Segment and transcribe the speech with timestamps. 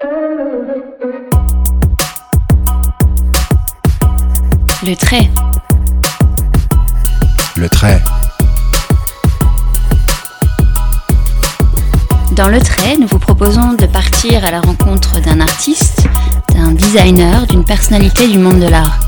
[0.00, 0.06] Le
[4.94, 5.28] trait.
[7.56, 8.00] Le trait.
[12.36, 16.06] Dans le trait, nous vous proposons de partir à la rencontre d'un artiste,
[16.54, 19.00] d'un designer, d'une personnalité du monde de l'art.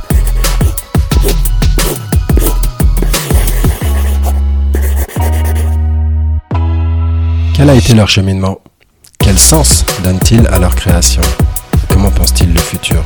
[7.55, 8.59] Quel a été leur cheminement?
[9.31, 11.23] Quel sens donnent-ils à leur création?
[11.89, 13.01] Comment pensent-ils le futur?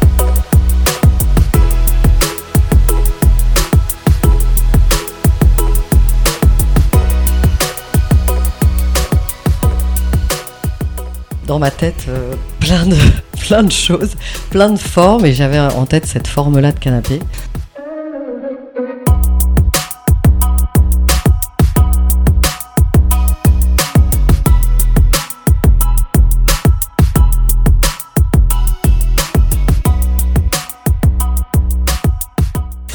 [11.47, 12.97] Dans ma tête euh, plein, de,
[13.41, 14.15] plein de choses,
[14.49, 17.21] plein de formes, et j'avais en tête cette forme-là de canapé.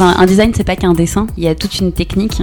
[0.01, 2.41] Un design, c'est pas qu'un dessin, il y a toute une technique.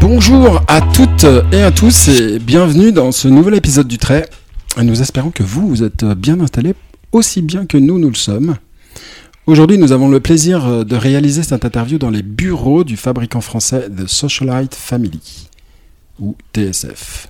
[0.00, 4.30] Bonjour à toutes et à tous et bienvenue dans ce nouvel épisode du Trait.
[4.80, 6.74] Nous espérons que vous, vous êtes bien installés
[7.10, 8.58] aussi bien que nous, nous le sommes.
[9.46, 13.88] Aujourd'hui, nous avons le plaisir de réaliser cette interview dans les bureaux du fabricant français
[13.90, 15.48] The Socialite Family,
[16.20, 17.28] ou TSF.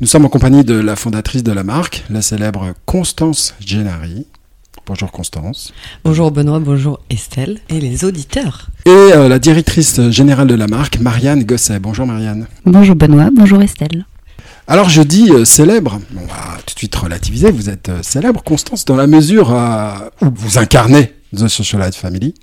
[0.00, 4.26] Nous sommes en compagnie de la fondatrice de la marque, la célèbre Constance Gennari.
[4.86, 5.72] Bonjour Constance.
[6.04, 8.68] Bonjour Benoît, bonjour Estelle et les auditeurs.
[8.86, 11.78] Et euh, la directrice générale de la marque, Marianne Gosset.
[11.78, 12.46] Bonjour Marianne.
[12.64, 14.04] Bonjour Benoît, bonjour Estelle.
[14.66, 18.42] Alors je dis euh, célèbre, on va tout de suite relativiser, vous êtes euh, célèbre
[18.44, 19.90] Constance dans la mesure euh,
[20.22, 22.34] où vous incarnez The Socialite Family.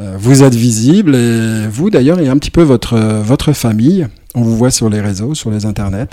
[0.00, 4.42] Euh, vous êtes visible et vous d'ailleurs et un petit peu votre, votre famille, on
[4.42, 6.08] vous voit sur les réseaux, sur les internets.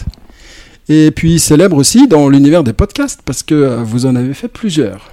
[0.88, 4.48] Et puis célèbre aussi dans l'univers des podcasts parce que euh, vous en avez fait
[4.48, 5.12] plusieurs.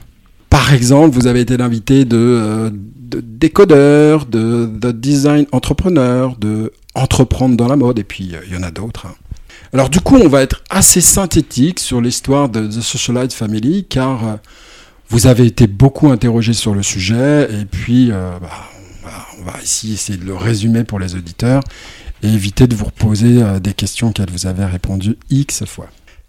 [0.50, 6.72] Par exemple, vous avez été l'invité de, euh, de décodeurs, de, de design entrepreneur, de
[6.94, 9.06] entreprendre dans la mode, et puis euh, il y en a d'autres.
[9.06, 9.14] hein.
[9.72, 14.38] Alors du coup, on va être assez synthétique sur l'histoire de The Socialite Family, car
[15.08, 19.62] vous avez été beaucoup interrogé sur le sujet, et puis bah, on, va, on va
[19.62, 21.62] ici essayer de le résumer pour les auditeurs,
[22.22, 25.88] et éviter de vous reposer euh, des questions auxquelles vous avez répondu X fois.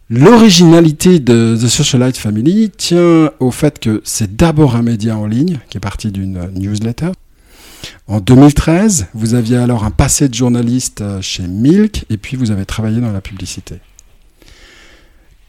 [0.10, 5.60] L'originalité de The Socialite Family tient au fait que c'est d'abord un média en ligne
[5.70, 7.12] qui est parti d'une newsletter.
[8.08, 12.52] En 2013, vous aviez alors un passé de journaliste euh, chez Milk et puis vous
[12.52, 13.76] avez travaillé dans la publicité.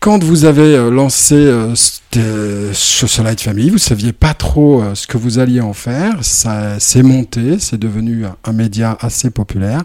[0.01, 5.39] Quand vous avez euh, lancé euh, Socialite Family, vous saviez pas trop ce que vous
[5.41, 6.25] alliez en faire.
[6.25, 9.83] Ça s'est monté, c'est devenu un média assez populaire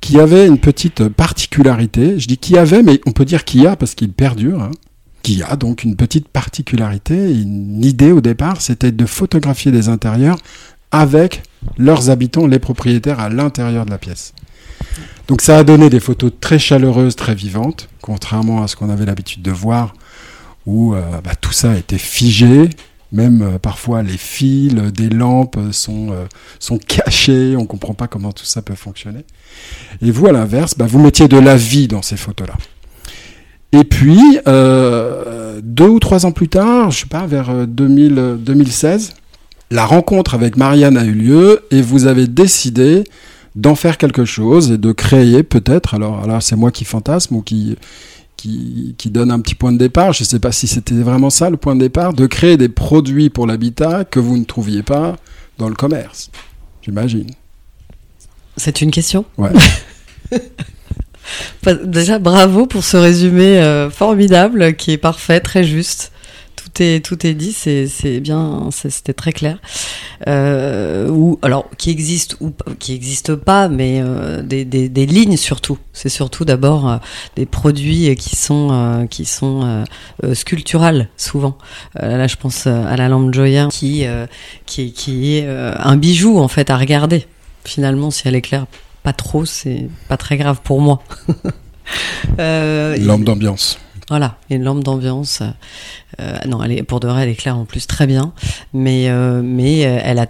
[0.00, 2.18] qui avait une petite particularité.
[2.18, 4.62] Je dis qui avait, mais on peut dire qui a parce qu'il perdure.
[4.62, 4.70] hein.
[5.22, 10.38] Qui a donc une petite particularité, une idée au départ, c'était de photographier des intérieurs
[10.92, 11.42] avec
[11.78, 14.32] leurs habitants, les propriétaires à l'intérieur de la pièce.
[15.26, 19.04] Donc ça a donné des photos très chaleureuses, très vivantes, contrairement à ce qu'on avait
[19.04, 19.94] l'habitude de voir,
[20.64, 22.70] où euh, bah, tout ça était figé,
[23.12, 26.24] même euh, parfois les fils des lampes sont, euh,
[26.58, 29.24] sont cachés, on ne comprend pas comment tout ça peut fonctionner.
[30.02, 32.54] Et vous, à l'inverse, bah, vous mettiez de la vie dans ces photos-là.
[33.72, 38.18] Et puis, euh, deux ou trois ans plus tard, je sais pas, vers euh, 2000,
[38.18, 39.14] euh, 2016,
[39.70, 43.04] la rencontre avec Marianne a eu lieu et vous avez décidé
[43.56, 47.42] d'en faire quelque chose et de créer peut-être, alors là c'est moi qui fantasme ou
[47.42, 47.76] qui,
[48.36, 51.30] qui, qui donne un petit point de départ, je ne sais pas si c'était vraiment
[51.30, 54.82] ça le point de départ, de créer des produits pour l'habitat que vous ne trouviez
[54.82, 55.16] pas
[55.58, 56.30] dans le commerce,
[56.82, 57.30] j'imagine.
[58.56, 59.50] C'est une question Ouais.
[61.84, 66.12] Déjà, bravo pour ce résumé euh, formidable qui est parfait, très juste.
[66.76, 69.58] Tout est, dit, c'est bien, c'est- c'était très clair.
[70.26, 75.78] Euh, ou alors qui existe ou qui existe pas, mais euh, des, lignes surtout.
[75.92, 76.96] C'est surtout d'abord euh,
[77.36, 79.84] des produits qui sont qui sont
[80.34, 81.56] sculpturales souvent.
[81.94, 84.04] Là, je pense à la lampe Joya qui
[84.66, 87.26] qui est un bijou en fait à regarder.
[87.64, 88.66] Finalement, si elle éclaire
[89.02, 91.02] pas trop, c'est pas très grave pour moi.
[92.38, 93.78] Lampe d'ambiance.
[94.08, 95.42] Voilà, une lampe d'ambiance.
[96.20, 98.32] Euh, non, elle est, pour de vrai, elle éclaire en plus très bien,
[98.72, 100.26] mais euh, mais euh, elle a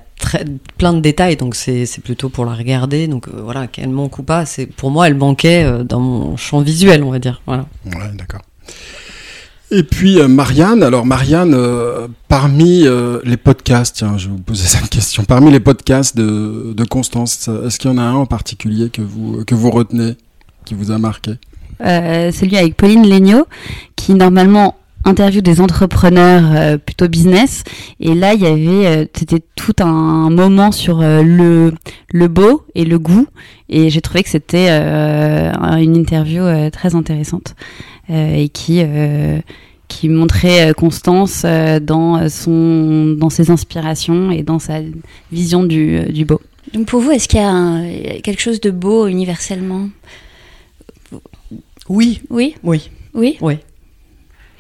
[0.78, 3.06] plein de détails, donc c'est plutôt pour la regarder.
[3.06, 4.44] Donc euh, voilà, qu'elle manque ou pas,
[4.76, 7.42] pour moi, elle manquait euh, dans mon champ visuel, on va dire.
[7.46, 7.66] Voilà.
[7.84, 8.42] Ouais, d'accord.
[9.70, 14.42] Et puis euh, Marianne, alors Marianne, euh, parmi euh, les podcasts, tiens, je vais vous
[14.42, 18.14] poser cette question, parmi les podcasts de, de Constance, est-ce qu'il y en a un
[18.14, 20.16] en particulier que vous, que vous retenez,
[20.64, 21.32] qui vous a marqué?
[21.80, 23.46] Euh, Celui avec Pauline Legnaud,
[23.96, 27.62] qui normalement interview des entrepreneurs euh, plutôt business.
[28.00, 31.72] Et là il y avait euh, c'était tout un moment sur le
[32.12, 33.26] le beau et le goût.
[33.68, 37.54] Et j'ai trouvé que c'était une interview très intéressante
[38.08, 38.82] et qui
[39.88, 41.44] qui montrait Constance
[41.82, 44.80] dans son dans ses inspirations et dans sa
[45.32, 46.40] vision du, du beau.
[46.72, 49.88] Donc pour vous, est-ce qu'il y a quelque chose de beau universellement?
[51.88, 53.36] Oui, Oui, oui, oui.
[53.40, 53.58] oui.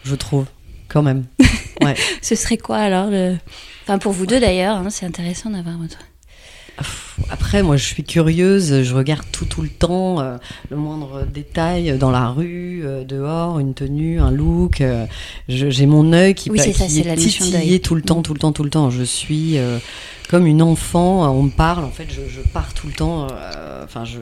[0.04, 0.46] Je trouve,
[0.88, 1.24] quand même.
[2.22, 3.36] Ce serait quoi alors le...
[3.84, 5.98] Enfin pour vous deux d'ailleurs, hein, c'est intéressant d'avoir votre.
[7.30, 10.36] Après, moi, je suis curieuse, je regarde tout tout le temps, euh,
[10.70, 14.80] le moindre détail dans la rue, euh, dehors, une tenue, un look.
[14.82, 15.06] euh,
[15.48, 17.80] J'ai mon œil qui, Oui, c'est ça, qui est titillé d'œil.
[17.80, 18.90] tout le temps, tout le temps, tout le temps.
[18.90, 19.78] Je suis euh,
[20.28, 21.30] comme une enfant.
[21.34, 23.26] On me parle, en fait, je, je pars tout le temps.
[23.30, 24.18] euh, Enfin, je,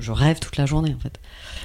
[0.00, 1.18] je rêve toute la journée, en fait.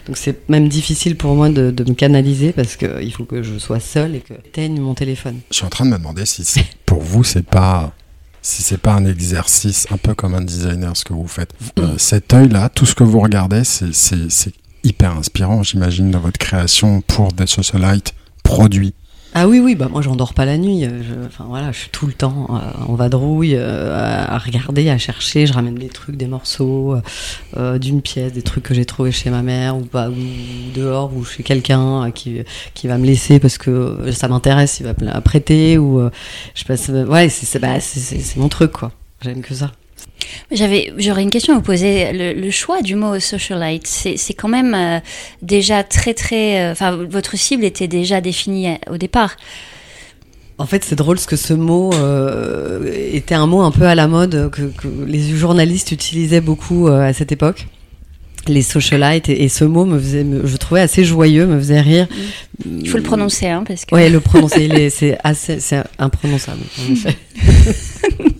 [0.07, 3.43] Donc c'est même difficile pour moi de, de me canaliser parce que il faut que
[3.43, 5.39] je sois seule et que j'éteigne mon téléphone.
[5.51, 6.43] Je suis en train de me demander si
[6.85, 7.93] pour vous c'est pas
[8.41, 11.53] si c'est pas un exercice un peu comme un designer ce que vous faites.
[11.79, 16.21] Euh, cet œil-là, tout ce que vous regardez, c'est- c'est c'est hyper inspirant, j'imagine, dans
[16.21, 18.13] votre création pour des socialites
[18.43, 18.93] produits.
[19.33, 20.83] Ah oui, oui, bah moi j'en dors pas la nuit.
[20.85, 24.89] euh, je- Enfin voilà, je suis tout le temps euh, en vadrouille, euh, à, regarder,
[24.89, 25.45] à chercher.
[25.45, 27.01] Je ramène des trucs, des morceaux euh,
[27.57, 30.15] euh, d'une pièce, des trucs que j'ai trouvés chez ma mère ou, pas, ou
[30.73, 32.41] dehors ou chez quelqu'un qui,
[32.73, 36.01] qui va me laisser parce que ça m'intéresse, il va me la prêter ou
[36.55, 36.89] je passe.
[36.89, 37.77] ouais, c'est bah,
[38.37, 38.91] mon truc quoi.
[39.21, 39.71] J'aime que ça.
[40.51, 42.11] J'avais, j'aurais une question à vous poser.
[42.13, 44.99] Le, le choix du mot socialite, c'est, quand même euh,
[45.41, 46.61] déjà très très.
[46.61, 49.35] euh, Enfin, votre cible était déjà définie euh, au départ.
[50.57, 53.93] En fait, c'est drôle parce que ce mot euh, était un mot un peu à
[53.95, 57.67] la mode que, que les journalistes utilisaient beaucoup à cette époque.
[58.47, 61.81] Les socialites et, et ce mot me faisait, me- je trouvais assez joyeux, me faisait
[61.81, 62.07] rire.
[62.65, 63.93] Il faut le prononcer, hein, parce que.
[63.93, 66.61] Ouais, le prononcer, c'est assez, c'est imprononçable.
[66.79, 67.15] En effet.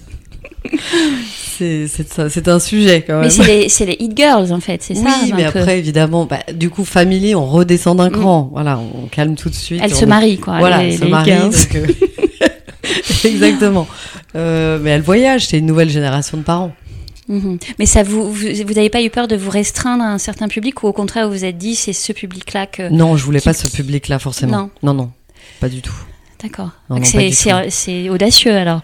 [1.58, 3.24] c'est, un sujet quand même.
[3.24, 5.36] Mais c'est les, les hit girls en fait, c'est oui, ça.
[5.36, 8.50] mais donc, euh, après, évidemment, bah, du coup, family, on redescend d'un cran.
[8.52, 9.82] Voilà, on calme tout de suite.
[9.84, 10.60] elles on se marient quoi.
[10.60, 11.32] Voilà, les, elle se les marie.
[11.32, 11.52] girls.
[11.52, 11.88] donc, euh,
[13.26, 13.88] Exactement.
[14.36, 16.74] Euh, mais elle voyage, c'est une nouvelle génération de parents.
[17.28, 17.58] Mhm.
[17.80, 20.84] Mais ça vous, vous, n'avez pas eu peur de vous restreindre à un certain public
[20.84, 22.90] ou au contraire vous vous êtes dit c'est ce public-là que.
[22.90, 24.58] Non, je voulais qui- pas ce public-là forcément.
[24.58, 24.70] Non.
[24.84, 25.12] non, non,
[25.60, 25.96] pas du tout.
[26.42, 26.72] D'accord.
[27.02, 28.82] C'est audacieux alors.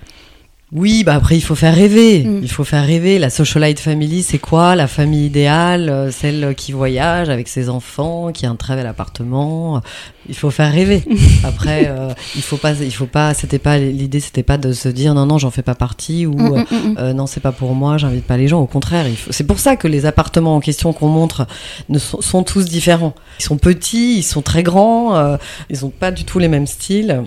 [0.76, 2.24] Oui, bah après il faut faire rêver.
[2.24, 2.40] Mm.
[2.42, 3.20] Il faut faire rêver.
[3.20, 4.76] La socialite family, c'est quoi?
[4.76, 8.88] La famille idéale, euh, celle qui voyage avec ses enfants, qui a un très bel
[8.88, 9.82] appartement.
[10.28, 11.04] Il faut faire rêver.
[11.44, 13.34] Après, euh, il faut pas, il faut pas.
[13.34, 16.34] C'était pas l'idée, c'était pas de se dire non non, j'en fais pas partie ou
[16.34, 18.60] Mm, mm, euh, non c'est pas pour moi, j'invite pas les gens.
[18.60, 21.46] Au contraire, il faut- c'est pour ça que les appartements en question qu'on montre
[21.90, 23.14] ne sont, sont tous différents.
[23.40, 25.38] Ils sont petits, ils sont très grands, euh,
[25.70, 27.22] ils ont pas du tout les mêmes styles.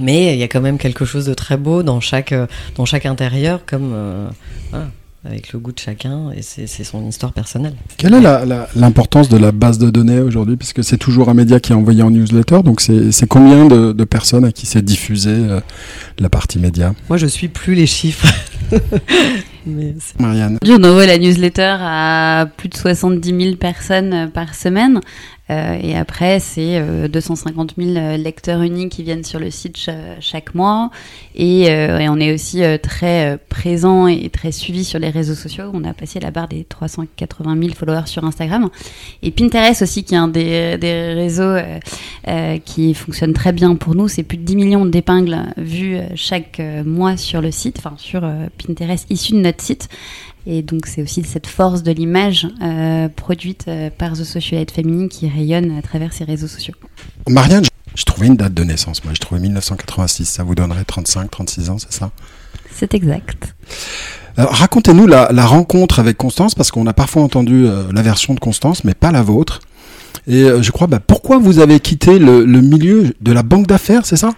[0.00, 2.46] Mais il y a quand même quelque chose de très beau dans chaque, euh,
[2.76, 4.28] dans chaque intérieur, comme euh,
[4.70, 4.88] voilà,
[5.24, 7.74] avec le goût de chacun, et c'est son histoire personnelle.
[7.96, 8.20] Quelle est
[8.74, 10.56] l'importance de la base de données aujourd'hui?
[10.56, 14.04] Puisque c'est toujours un média qui est envoyé en newsletter, donc c'est combien de, de
[14.04, 15.60] personnes à qui c'est diffusé euh,
[16.18, 16.94] la partie média?
[17.08, 18.26] Moi, je suis plus les chiffres.
[19.66, 25.00] Mais Marianne on envoie la newsletter à plus de 70 000 personnes euh, par semaine.
[25.48, 29.76] Euh, et après, c'est euh, 250 000 euh, lecteurs uniques qui viennent sur le site
[29.76, 30.90] cha- chaque mois.
[31.36, 35.34] Et, euh, on est aussi euh, très euh, présent et très suivi sur les réseaux
[35.36, 35.70] sociaux.
[35.72, 38.68] On a passé la barre des 380 000 followers sur Instagram.
[39.22, 41.78] Et Pinterest aussi, qui est un des, des réseaux euh,
[42.26, 44.08] euh, qui fonctionne très bien pour nous.
[44.08, 47.94] C'est plus de 10 millions d'épingles vues euh, chaque euh, mois sur le site, enfin
[47.98, 49.88] sur euh, Pinterest issu de notre site.
[50.46, 55.08] Et donc c'est aussi cette force de l'image euh, produite euh, par The Socialite Féminine
[55.08, 56.74] qui rayonne à travers ces réseaux sociaux.
[57.28, 57.64] Marianne,
[57.96, 61.70] je, trouvais une date de naissance, moi je trouvais 1986, ça vous donnerait 35, 36
[61.70, 62.12] ans, c'est ça?
[62.72, 63.54] C'est exact.
[64.36, 68.34] Alors, Racontez-nous la, la rencontre avec Constance, parce qu'on a parfois entendu euh, la version
[68.34, 69.60] de Constance, mais pas la vôtre.
[70.26, 73.66] Et euh, je crois, bah, pourquoi vous avez quitté le, le milieu de la banque
[73.66, 74.34] d'affaires, c'est ça?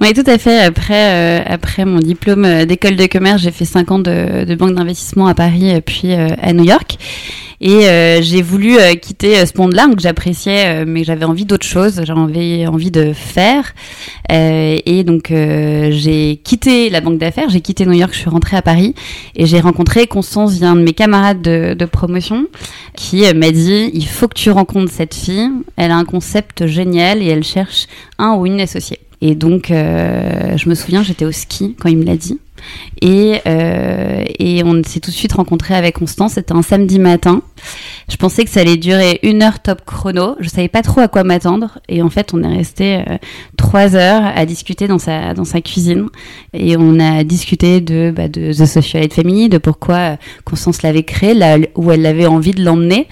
[0.00, 0.58] Oui, tout à fait.
[0.58, 4.54] Après, euh, après mon diplôme euh, d'école de commerce, j'ai fait 5 ans de, de
[4.56, 6.98] banque d'investissement à Paris euh, puis euh, à New York.
[7.60, 12.02] Et euh, j'ai voulu euh, quitter ce monde-là, que j'appréciais, mais j'avais envie d'autre chose,
[12.04, 13.72] j'avais envie de faire.
[14.28, 18.62] Et donc, j'ai quitté la banque d'affaires, j'ai quitté New York, je suis rentrée à
[18.62, 18.94] Paris
[19.36, 22.46] et j'ai rencontré Constance, un de mes camarades de, de promotion,
[22.96, 27.22] qui m'a dit il faut que tu rencontres cette fille, elle a un concept génial
[27.22, 27.86] et elle cherche
[28.18, 28.98] un ou une associée.
[29.20, 32.38] Et donc, euh, je me souviens, j'étais au ski quand il me l'a dit.
[33.00, 36.34] Et, euh, et on s'est tout de suite rencontrés avec Constance.
[36.34, 37.42] C'était un samedi matin.
[38.08, 40.36] Je pensais que ça allait durer une heure top chrono.
[40.40, 41.78] Je savais pas trop à quoi m'attendre.
[41.88, 43.16] Et en fait, on est resté euh,
[43.56, 46.06] trois heures à discuter dans sa, dans sa cuisine.
[46.52, 51.02] Et on a discuté de, bah, de The Socialite Family, de pourquoi euh, Constance l'avait
[51.02, 53.08] créé, là où elle avait envie de l'emmener.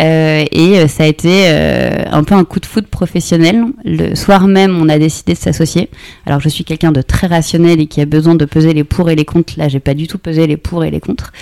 [0.00, 3.64] Euh, et euh, ça a été euh, un peu un coup de foudre professionnel.
[3.84, 5.90] Le soir même, on a décidé de s'associer.
[6.26, 9.10] Alors, je suis quelqu'un de très rationnel et qui a besoin de peser les pour
[9.10, 9.54] et les contre.
[9.58, 11.32] Là, j'ai pas du tout pesé les pour et les contre.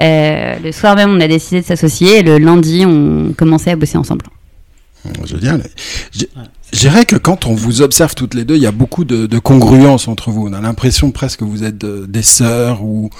[0.00, 2.18] Euh, le soir même, on a décidé de s'associer.
[2.18, 4.24] Et le lundi, on commençait à bosser ensemble.
[5.24, 5.62] Génial.
[6.12, 6.24] Je
[6.72, 9.26] je dirais que quand on vous observe toutes les deux, il y a beaucoup de,
[9.26, 10.46] de congruence entre vous.
[10.48, 13.10] On a l'impression presque que vous êtes euh, des sœurs ou,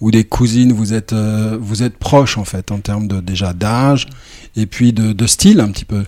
[0.00, 0.72] ou des cousines.
[0.72, 4.06] Vous êtes, euh, vous êtes proches en fait en termes de déjà d'âge
[4.54, 6.04] et puis de, de style un petit peu.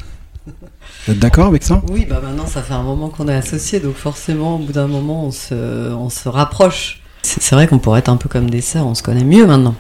[0.47, 1.83] Vous êtes d'accord avec ça?
[1.91, 4.87] Oui, bah maintenant ça fait un moment qu'on est associés, donc forcément au bout d'un
[4.87, 7.01] moment on se, on se rapproche.
[7.23, 9.75] C'est vrai qu'on pourrait être un peu comme des sœurs, on se connaît mieux maintenant.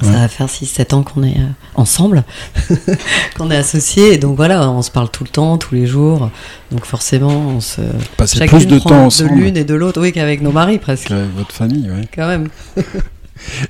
[0.00, 0.12] Ça Ouais.
[0.16, 2.22] va faire 6-7 ans qu'on est euh, ensemble,
[3.36, 6.30] qu'on est associés, et donc voilà, on se parle tout le temps, tous les jours,
[6.70, 7.80] donc forcément on se...
[8.16, 11.08] Passer plus de temps de ensemble l'une et de l'autre, oui, qu'avec nos maris presque,
[11.08, 11.90] qu'avec votre famille.
[11.90, 12.06] Ouais.
[12.14, 12.48] quand même.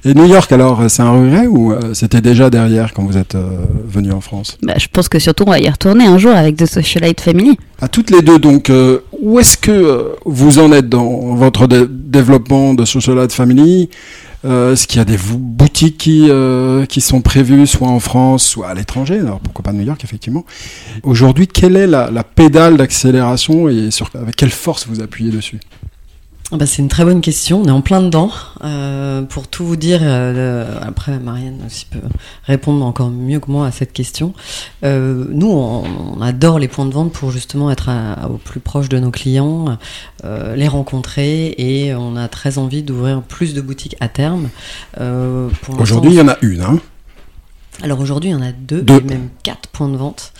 [0.06, 3.34] Et New York alors, c'est un regret ou euh, c'était déjà derrière quand vous êtes
[3.34, 3.50] euh,
[3.86, 4.56] venu en France?
[4.62, 7.58] Bah, je pense que surtout, on va y retourner un jour avec The Socialite Family.
[7.82, 11.66] À toutes les deux, donc, euh, où est-ce que euh, vous en êtes dans votre
[11.66, 13.90] dé- développement de Socialite Family?
[14.44, 18.68] Est-ce qu'il y a des boutiques qui, euh, qui sont prévues, soit en France, soit
[18.68, 20.44] à l'étranger Alors, pourquoi pas New York, effectivement.
[21.02, 25.58] Aujourd'hui, quelle est la, pédale d'accélération et avec quelle force vous appuyez dessus?
[26.50, 28.30] Bah, c'est une très bonne question, on est en plein dedans.
[28.64, 32.00] Euh, pour tout vous dire, euh, après Marianne aussi peut
[32.44, 34.32] répondre encore mieux que moi à cette question.
[34.82, 37.90] Euh, nous, on, adore les points de vente pour justement être
[38.28, 39.78] au plus proche de nos clients,
[40.24, 44.48] euh, les rencontrer et on a très envie d'ouvrir plus de boutiques à terme.
[45.00, 46.62] Euh, Aujourd'hui, il y en a une.
[46.62, 46.80] Hein
[47.82, 48.96] alors aujourd'hui, il y en a deux, Deux.
[48.98, 50.32] et même quatre points de vente.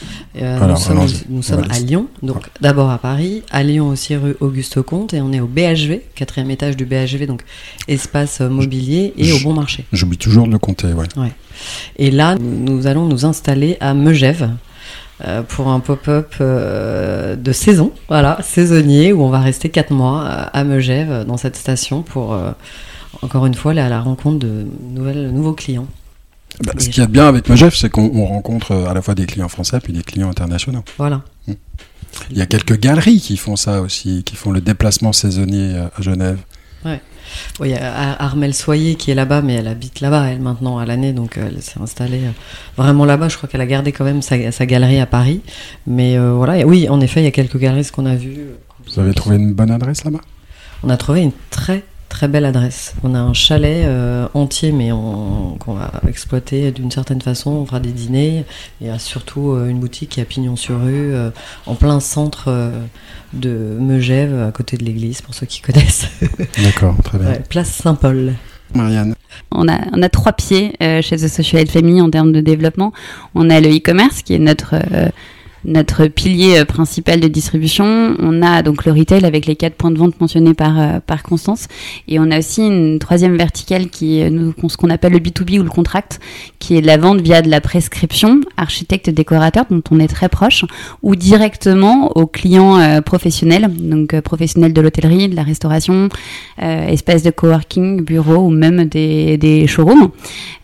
[0.43, 1.79] Euh, Alors, nous sommes, nous à.
[1.79, 5.47] Lyon, donc d'abord à Paris, à Lyon aussi rue Auguste Comte, et on est au
[5.47, 7.45] BHV, quatrième étage du BHV, donc
[7.87, 9.85] espace euh, mobilier et au bon marché.
[9.93, 11.07] J'oublie toujours de le compter, ouais.
[11.97, 14.51] Et là, nous, allons nous installer à Megève.
[15.27, 20.23] euh, pour un pop-up euh, de saison, voilà, saisonnier, où on va rester quatre mois
[20.25, 22.37] à, à Megève, dans cette station, pour,
[23.23, 25.87] encore une fois, aller à la rencontre de nouvelles, nouveaux clients.
[26.65, 28.95] Bah, ce qu'il y a de bien avec Megef, c'est qu'on on rencontre euh, à
[28.95, 30.83] la fois des clients français puis des clients internationaux.
[30.99, 31.23] Voilà.
[32.31, 35.87] Il y a quelques galeries qui font ça aussi, qui font le déplacement saisonnier euh,
[35.97, 36.39] à Genève.
[36.85, 40.41] Bon, Il y a Ar- Armel Soyer qui est là-bas, mais elle habite là-bas, elle,
[40.41, 42.23] maintenant, à l'année, donc euh, elle s'est installée
[42.77, 43.29] vraiment là-bas.
[43.29, 45.43] Je crois qu'elle a gardé quand même sa, sa galerie à Paris.
[45.87, 48.35] Mais euh, voilà, oui, en effet, il y a quelques galeries, ce qu'on a vu.
[48.39, 48.55] euh,
[48.87, 50.21] Vous avez trouvé une bonne adresse là-bas?
[50.83, 52.95] On a trouvé une très très belle adresse.
[53.03, 57.51] On a un chalet euh, entier, mais on- qu'on va exploiter d'une certaine façon.
[57.51, 58.45] On fera des dîners.
[58.81, 61.31] Il y a surtout euh, une boutique qui est à Pignon sur rue, euh,
[61.67, 62.71] en plein centre euh,
[63.35, 66.07] de Megève, à côté de l'église, pour ceux qui connaissent.
[66.63, 67.29] D'accord, très bien.
[67.29, 68.35] Ouais, place Saint-Paul.
[68.75, 69.15] Marianne
[69.51, 72.93] On a, on a trois pieds euh, chez The Socialite Family en termes de développement.
[73.35, 75.09] On a le e-commerce qui est notre, euh,
[75.65, 78.17] notre pilier euh, principal de distribution.
[78.19, 81.23] On a donc le retail avec les quatre points de vente mentionnés par, euh, par
[81.23, 81.69] Constance.
[82.07, 85.59] Et on a aussi une troisième verticale qui est nous, ce qu'on appelle le B2B
[85.59, 86.21] ou le contract,
[86.59, 90.29] qui est la vente via de la prescription, architecte et décorateur, dont on est très
[90.29, 90.65] proche,
[91.03, 96.09] ou directement aux clients euh, professionnels, donc euh, professionnels de l'hôtellerie, de la restauration,
[96.63, 100.11] euh, espaces de coworking, bureaux ou même des, des showrooms.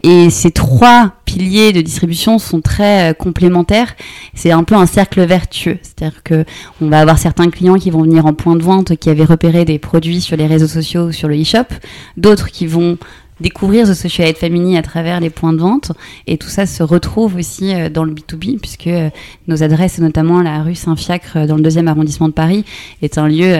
[0.03, 3.95] Et ces trois piliers de distribution sont très euh, complémentaires.
[4.35, 5.79] C'est un peu un cercle vertueux.
[5.83, 6.45] C'est-à-dire que
[6.81, 9.65] on va avoir certains clients qui vont venir en point de vente, qui avaient repéré
[9.65, 11.75] des produits sur les réseaux sociaux ou sur le e-shop,
[12.17, 12.99] d'autres qui vont
[13.41, 15.93] découvrir The Socialite Family à travers les points de vente.
[16.27, 19.11] Et tout ça se retrouve aussi euh, dans le B2B, puisque euh,
[19.49, 22.65] nos adresses, notamment la rue Saint-Fiacre euh, dans le deuxième arrondissement de Paris,
[23.03, 23.55] est un lieu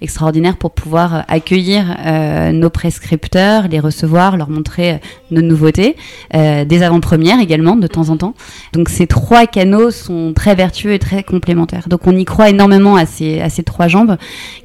[0.00, 1.96] extraordinaire pour pouvoir accueillir
[2.52, 5.96] nos prescripteurs, les recevoir, leur montrer nos nouveautés,
[6.32, 8.34] des avant-premières également de temps en temps.
[8.72, 11.88] Donc ces trois canaux sont très vertueux et très complémentaires.
[11.88, 14.16] Donc on y croit énormément à ces, à ces trois jambes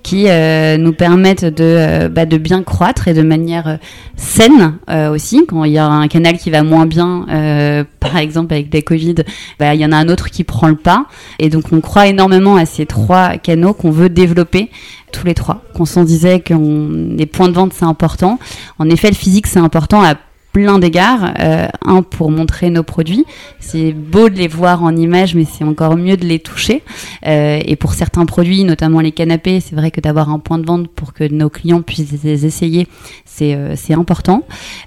[0.02, 3.80] qui nous permettent de, bah, de bien croître et de manière
[4.16, 4.53] saine
[4.90, 5.46] euh, aussi.
[5.48, 8.82] Quand il y a un canal qui va moins bien, euh, par exemple avec des
[8.82, 9.16] Covid,
[9.60, 11.06] bah, il y en a un autre qui prend le pas.
[11.40, 14.70] Et donc on croit énormément à ces trois canaux qu'on veut développer
[15.12, 15.64] tous les trois.
[15.74, 18.40] Qu'on s'en disait que les points de vente c'est important.
[18.80, 20.16] En effet, le physique c'est important à
[20.54, 21.34] plein d'égards.
[21.40, 23.26] Euh, un, pour montrer nos produits.
[23.60, 26.84] C'est beau de les voir en image, mais c'est encore mieux de les toucher.
[27.26, 30.66] Euh, et pour certains produits, notamment les canapés, c'est vrai que d'avoir un point de
[30.66, 32.88] vente pour que nos clients puissent les essayer,
[33.26, 34.44] c'est euh, important.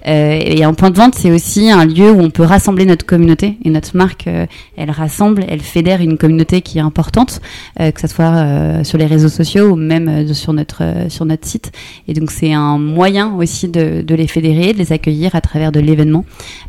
[0.07, 3.05] Euh, et un point de vente, c'est aussi un lieu où on peut rassembler notre
[3.05, 3.57] communauté.
[3.63, 4.45] Et notre marque, euh,
[4.75, 7.41] elle rassemble, elle fédère une communauté qui est importante,
[7.79, 11.71] euh, que ce soit sur les réseaux sociaux ou même sur, notre, sur notre site.
[12.07, 15.56] Et donc c'est un moyen aussi de, de les fédérer, de les accueillir à travers
[15.57, 16.25] de l'événement.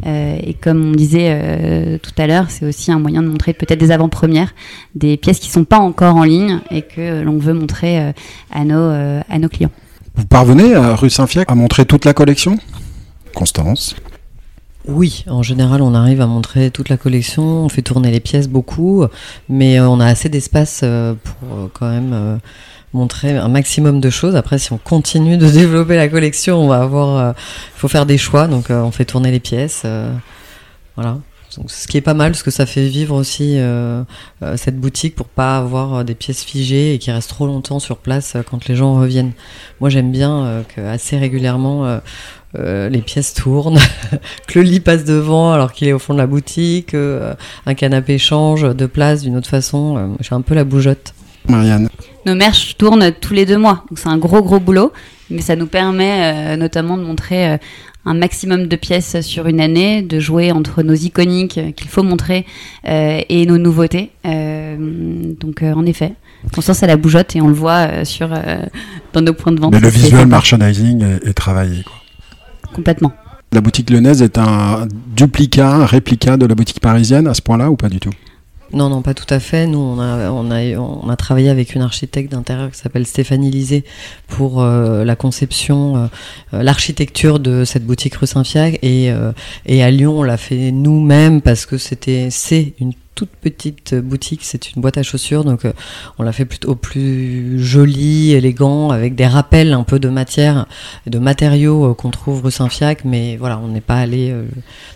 [0.07, 3.52] Euh, et comme on disait euh, tout à l'heure, c'est aussi un moyen de montrer
[3.52, 4.54] peut-être des avant-premières,
[4.95, 8.12] des pièces qui sont pas encore en ligne et que l'on veut montrer euh,
[8.50, 9.71] à, nos, à nos clients.
[10.14, 12.59] Vous parvenez à rue Saint-Fiacre à montrer toute la collection?
[13.35, 13.95] Constance?
[14.87, 18.49] Oui, en général, on arrive à montrer toute la collection, on fait tourner les pièces
[18.49, 19.04] beaucoup,
[19.50, 20.83] mais on a assez d'espace
[21.23, 22.40] pour quand même
[22.92, 24.37] montrer un maximum de choses.
[24.37, 27.33] Après, si on continue de développer la collection, on va avoir, il euh,
[27.76, 28.47] faut faire des choix.
[28.47, 29.83] Donc, euh, on fait tourner les pièces.
[29.85, 30.12] Euh,
[30.97, 31.18] voilà.
[31.57, 33.59] Donc, ce qui est pas mal, parce que ça fait vivre aussi
[34.57, 38.37] cette boutique pour pas avoir des pièces figées et qui restent trop longtemps sur place
[38.49, 39.33] quand les gens reviennent.
[39.80, 42.00] Moi, j'aime bien que assez régulièrement
[42.54, 43.80] les pièces tournent,
[44.47, 48.18] que le lit passe devant alors qu'il est au fond de la boutique, un canapé
[48.18, 50.16] change de place d'une autre façon.
[50.21, 51.14] J'ai un peu la bougeotte.
[51.49, 51.88] Marianne
[52.26, 54.93] Nos merch tournent tous les deux mois, donc c'est un gros gros boulot,
[55.31, 57.57] mais ça nous permet euh, notamment de montrer euh,
[58.05, 62.47] un maximum de pièces sur une année, de jouer entre nos iconiques qu'il faut montrer
[62.87, 64.11] euh, et nos nouveautés.
[64.25, 66.14] donc en effet,
[66.55, 68.31] Constance à la bougeotte et on le voit sur
[69.12, 69.73] dans nos points de vente.
[69.73, 71.83] Mais le visual merchandising est, travaillé.
[71.83, 71.95] Quoi.
[72.73, 73.12] Complètement.
[73.50, 74.87] La boutique lyonnaise est un
[75.17, 78.12] duplicat, un réplica de la boutique parisienne à ce point-là ou pas du tout?
[78.72, 79.66] Non, non, pas tout à fait.
[79.66, 83.50] Nous, on a, on a, on a travaillé avec une architecte d'intérieur qui s'appelle Stéphanie
[83.50, 83.84] Lisée
[84.26, 86.06] pour euh, la conception, euh,
[86.52, 88.78] euh, l'architecture de cette boutique rue Saint-Fiacre.
[88.82, 89.10] Et,
[89.64, 94.40] et à Lyon, on l'a fait nous-mêmes parce que c'était, c'est une toute petite boutique,
[94.44, 95.62] c'est une boîte à chaussures, donc
[96.18, 100.66] on l'a fait plutôt plus joli, élégant, avec des rappels un peu de matière,
[101.06, 104.32] de matériaux qu'on trouve rue Saint-Fiacre, mais voilà, on n'est pas allé,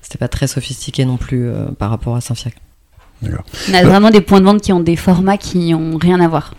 [0.02, 2.58] c'était pas très sophistiqué non plus par rapport à Saint-Fiacre.
[3.70, 6.28] On a vraiment des points de vente qui ont des formats qui n'ont rien à
[6.28, 6.54] voir.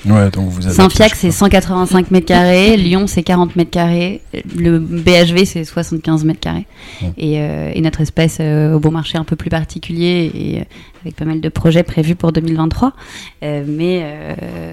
[0.62, 2.78] Saint-Fiac, c'est 185 mètres carrés.
[2.78, 4.22] Lyon, c'est 40 mètres carrés.
[4.56, 6.66] Le BHV, c'est 75 mètres carrés.
[7.04, 10.64] Euh, et, notre espèce euh, au bon marché un peu plus particulier et euh,
[11.02, 12.94] avec pas mal de projets prévus pour 2023.
[13.42, 14.06] mais,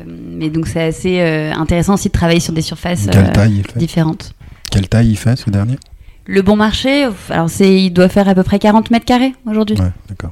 [0.07, 3.09] mais donc, c'est assez intéressant aussi de travailler sur des surfaces
[3.77, 4.35] différentes.
[4.71, 5.77] Quelle taille il fait ce dernier?
[6.31, 9.77] Le bon marché, alors c'est, il doit faire à peu près 40 mètres carrés aujourd'hui.
[9.77, 10.31] Ouais, d'accord.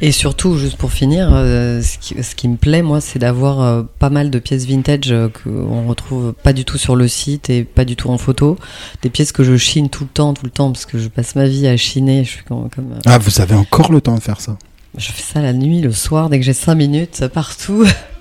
[0.00, 3.60] Et surtout, juste pour finir, euh, ce, qui, ce, qui, me plaît, moi, c'est d'avoir
[3.60, 7.50] euh, pas mal de pièces vintage euh, qu'on retrouve pas du tout sur le site
[7.50, 8.56] et pas du tout en photo.
[9.02, 11.36] Des pièces que je chine tout le temps, tout le temps, parce que je passe
[11.36, 12.24] ma vie à chiner.
[12.24, 12.68] Je suis comme,
[13.04, 14.56] ah, vous avez encore le temps de faire ça
[14.96, 17.84] Je fais ça la nuit, le soir, dès que j'ai 5 minutes, partout.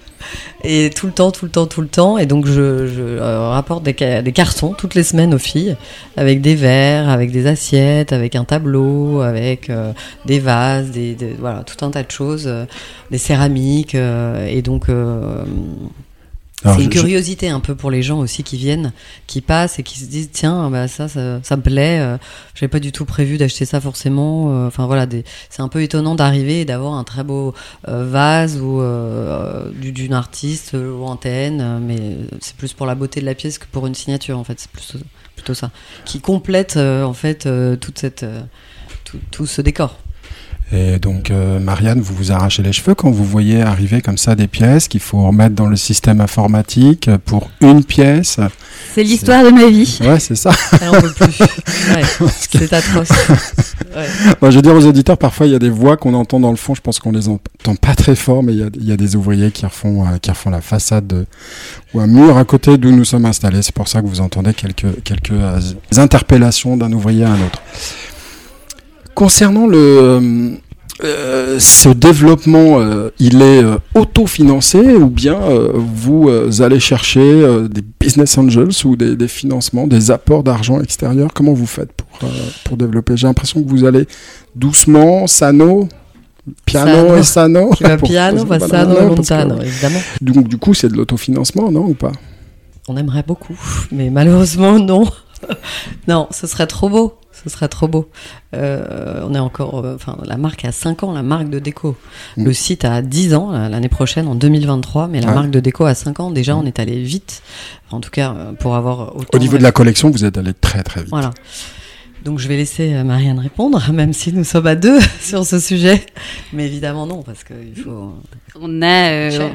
[0.63, 2.17] Et tout le temps, tout le temps, tout le temps.
[2.17, 5.75] Et donc, je, euh, rapporte des, cartons toutes les semaines aux filles,
[6.17, 9.93] avec des verres, avec des assiettes, avec un tableau, avec euh,
[10.25, 12.65] des vases, des, voilà, tout un tas de choses, euh,
[13.11, 13.95] des céramiques.
[13.95, 14.87] et donc,
[16.63, 18.93] c'est une curiosité un peu pour les gens aussi qui viennent,
[19.27, 22.17] qui passent et qui se disent tiens bah ça ça, ça me plaît, euh,
[22.55, 24.51] j'avais pas du tout prévu d'acheter ça forcément.
[24.51, 25.05] Euh, enfin voilà,
[25.49, 27.53] c'est un peu étonnant d'arriver et d'avoir un très beau
[27.87, 28.81] euh, vase ou
[29.73, 33.85] d'une artiste ou antenne, mais c'est plus pour la beauté de la pièce que pour
[33.87, 34.59] une signature en fait.
[34.59, 34.99] C'est plutôt,
[35.35, 35.71] plutôt ça
[36.05, 37.47] qui complète en fait
[37.79, 38.25] toute cette
[39.31, 39.99] tout ce décor.
[40.71, 44.35] Et donc, euh, Marianne, vous vous arrachez les cheveux quand vous voyez arriver comme ça
[44.35, 48.39] des pièces qu'il faut remettre dans le système informatique pour une pièce.
[48.93, 49.99] C'est l'histoire de ma vie.
[50.01, 50.51] Ouais, c'est ça.
[50.81, 51.37] on peut plus.
[52.51, 53.09] c'est atroce.
[54.41, 56.51] Moi, je veux dire aux auditeurs, parfois il y a des voix qu'on entend dans
[56.51, 56.73] le fond.
[56.73, 58.97] Je pense qu'on les entend pas très fort, mais il y a, il y a
[58.97, 61.25] des ouvriers qui refont, euh, qui refont la façade de,
[61.93, 63.61] ou un mur à côté d'où nous sommes installés.
[63.61, 65.59] C'est pour ça que vous entendez quelques, quelques euh,
[65.95, 67.61] interpellations d'un ouvrier à un autre.
[69.15, 70.57] Concernant le,
[71.03, 76.29] euh, ce développement, euh, il est euh, autofinancé ou bien euh, vous
[76.61, 81.29] allez chercher des business angels ou des, des financements, des apports d'argent extérieur?
[81.33, 82.29] Comment vous faites pour,
[82.65, 83.15] pour développer?
[83.17, 84.05] J'ai l'impression que vous allez
[84.55, 85.87] doucement, sano,
[86.65, 87.17] piano Sano.
[87.17, 87.69] et sano.
[88.03, 89.99] Piano, va sano, que- lontano, évidemment.
[90.21, 92.11] Donc du coup, c'est de l'autofinancement, non ou pas?
[92.87, 93.57] On aimerait beaucoup,
[93.91, 95.05] mais malheureusement, non.
[96.07, 97.13] non, ce serait trop beau.
[97.45, 98.09] Ce serait trop beau.
[98.55, 101.95] Euh, on est encore, euh, enfin, la marque a 5 ans, la marque de déco.
[102.37, 102.43] Mm.
[102.45, 105.33] Le site a 10 ans, euh, l'année prochaine, en 2023, mais la Ouais.
[105.35, 106.31] marque de déco a 5 ans.
[106.31, 107.43] Déjà, on est allé vite.
[107.91, 109.37] En tout cas, pour avoir autant.
[109.37, 111.09] Au niveau de la collection, vous êtes allé très très vite.
[111.11, 111.31] Voilà.
[112.23, 116.03] Donc je vais laisser Marianne répondre, même si nous sommes à deux sur ce sujet.
[116.51, 118.15] Mais évidemment non, parce qu'il faut
[118.59, 119.49] On a, euh.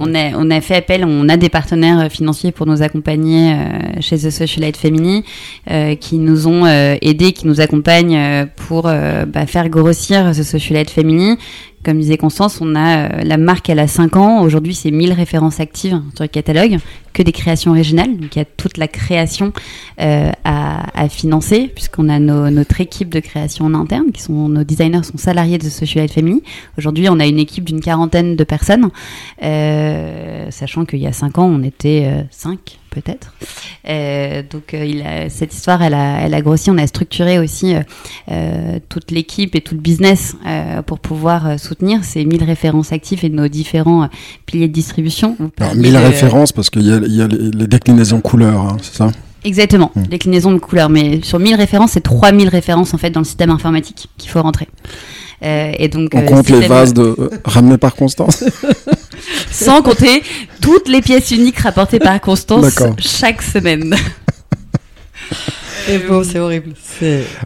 [0.00, 3.52] On a, on a fait appel, on a des partenaires euh, financiers pour nous accompagner
[3.52, 5.24] euh, chez The Socialite Family
[5.70, 10.42] euh, qui nous ont euh, aidés, qui nous accompagnent euh, pour bah, faire grossir The
[10.42, 11.36] Socialite Family.
[11.84, 14.42] Comme disait Constance, on a euh, la marque, elle a 5 ans.
[14.42, 16.78] Aujourd'hui, c'est 1000 références actives sur le catalogue,
[17.12, 18.16] que des créations originales.
[18.16, 19.52] Donc, il y a toute la création
[20.00, 24.48] euh, à, à financer, puisqu'on a nos- notre équipe de création en interne, qui sont
[24.48, 26.42] nos designers sont salariés de The Socialite Family.
[26.78, 28.88] Aujourd'hui, on a une équipe d'une quarantaine de personnes,
[29.42, 33.32] euh, sachant qu'il y a 5 ans, on était 5 peut-être.
[33.88, 36.70] Euh, donc euh, il a, cette histoire, elle a, elle a grossi.
[36.70, 37.74] On a structuré aussi
[38.30, 40.36] euh, toute l'équipe et tout le business
[40.86, 44.08] pour pouvoir soutenir ces 1000 références actives et nos différents
[44.46, 45.36] piliers de distribution.
[45.38, 48.20] Vous Alors, parliez 1000 de- références parce qu'il y a, il y a les, déclinaisons
[48.20, 49.10] couleurs, hein, c'est ça
[49.44, 50.02] Exactement, Hmm.
[50.02, 50.88] déclinaison de couleurs.
[50.88, 54.40] Mais sur 1000 références, c'est 3000 références en fait dans le système informatique qu'il faut
[54.40, 54.68] rentrer.
[55.42, 58.44] Euh, et donc, On euh, compte les vases de, euh, ramenés par Constance.
[59.50, 60.22] sans compter
[60.60, 63.96] toutes les pièces uniques rapportées par Constance chaque semaine.
[65.86, 66.72] C'est beau, c'est horrible.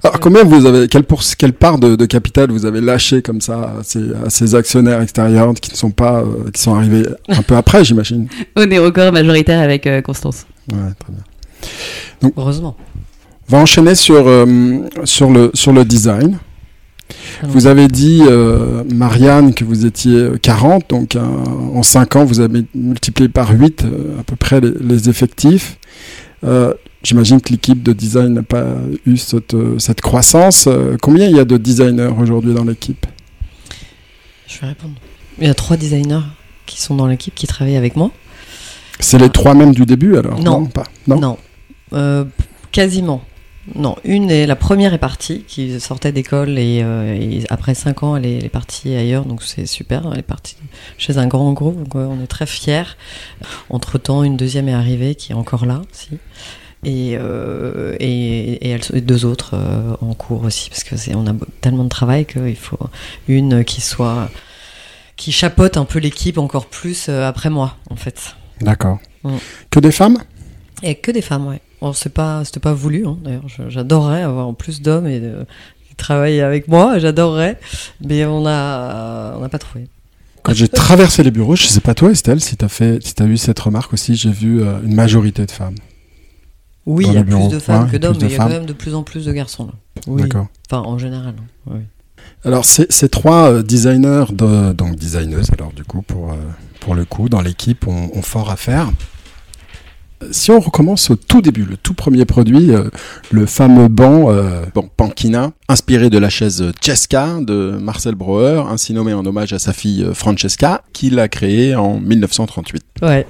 [0.02, 3.40] Alors, combien vous avez, quelle, pour, quelle part de, de capital vous avez lâché comme
[3.40, 7.06] ça à ces, à ces actionnaires extérieurs qui ne sont pas, euh, qui sont arrivés
[7.28, 8.28] un peu après, j'imagine?
[8.56, 10.46] On est encore majoritaire avec euh, Constance.
[10.70, 12.30] Ouais, très bien.
[12.36, 12.76] heureusement.
[13.48, 16.38] On va enchaîner sur, euh, sur, le, sur le design.
[17.44, 22.40] Vous avez dit, euh, Marianne, que vous étiez 40, donc euh, en 5 ans, vous
[22.40, 25.78] avez multiplié par 8 euh, à peu près les, les effectifs.
[27.06, 28.64] J'imagine que l'équipe de design n'a pas
[29.06, 30.66] eu cette, euh, cette croissance.
[30.66, 33.06] Euh, combien il y a de designers aujourd'hui dans l'équipe?
[34.48, 34.94] Je vais répondre.
[35.38, 36.24] Il y a trois designers
[36.66, 38.10] qui sont dans l'équipe qui travaillent avec moi.
[38.98, 40.40] C'est les trois mêmes du début alors?
[40.40, 40.66] Non.
[40.66, 41.38] pas Non?
[41.92, 42.24] Euh,
[42.72, 43.22] quasiment.
[43.76, 48.02] Non, une est la première est partie, qui sortait d'école et, euh, et après cinq
[48.02, 50.10] ans, elle est, elle est partie ailleurs, donc c'est super.
[50.12, 50.56] Elle est partie
[50.98, 52.96] chez un grand groupe, donc ouais, on est très fiers.
[53.70, 56.18] Entre temps, une deuxième est arrivée, qui est encore là, si.
[56.88, 61.16] Et, euh, et, et, elles, et deux autres euh, en cours aussi, parce que c'est
[61.16, 62.78] on a tellement de travail qu'il faut
[63.26, 64.30] une qui soit
[65.16, 68.36] qui chapeaute un peu l'équipe encore plus euh, après moi, en fait.
[68.60, 68.98] D'accord.
[69.24, 69.36] Mm.
[69.70, 70.18] Que des femmes?
[70.84, 71.60] Et que des femmes, ouais.
[71.80, 73.46] Bon, c'est pas, c'était pas voulu, hein, d'ailleurs.
[73.68, 75.44] J'adorerais avoir plus d'hommes et de,
[75.88, 77.58] qui travaillent avec moi, j'adorerais.
[78.00, 79.88] Mais on a, on n'a pas trouvé.
[80.44, 83.26] Quand j'ai traversé les bureaux, je sais pas toi Estelle, si t'as fait, si t'as
[83.26, 85.74] eu cette remarque aussi, j'ai vu euh, une majorité de femmes.
[86.86, 88.48] Oui, il y a plus de femmes ouais, que d'hommes, mais il y a femmes.
[88.48, 89.72] quand même de plus en plus de garçons, là.
[90.06, 90.22] Oui.
[90.22, 90.46] D'accord.
[90.70, 91.34] Enfin, en général.
[91.38, 91.72] hein.
[91.74, 91.80] Oui.
[92.44, 96.36] Alors ces, ces trois euh, designers, de, donc designeuses, alors du coup pour, euh,
[96.80, 98.90] pour le coup, dans l'équipe, ont, ont fort à faire.
[100.30, 102.84] Si on recommence au tout début, le tout premier produit, euh,
[103.30, 108.94] le fameux banc, euh, banc Pankina, inspiré de la chaise Cesca de Marcel Breuer, ainsi
[108.94, 112.82] nommé en hommage à sa fille Francesca, qu'il a créé en 1938.
[113.02, 113.26] Ouais.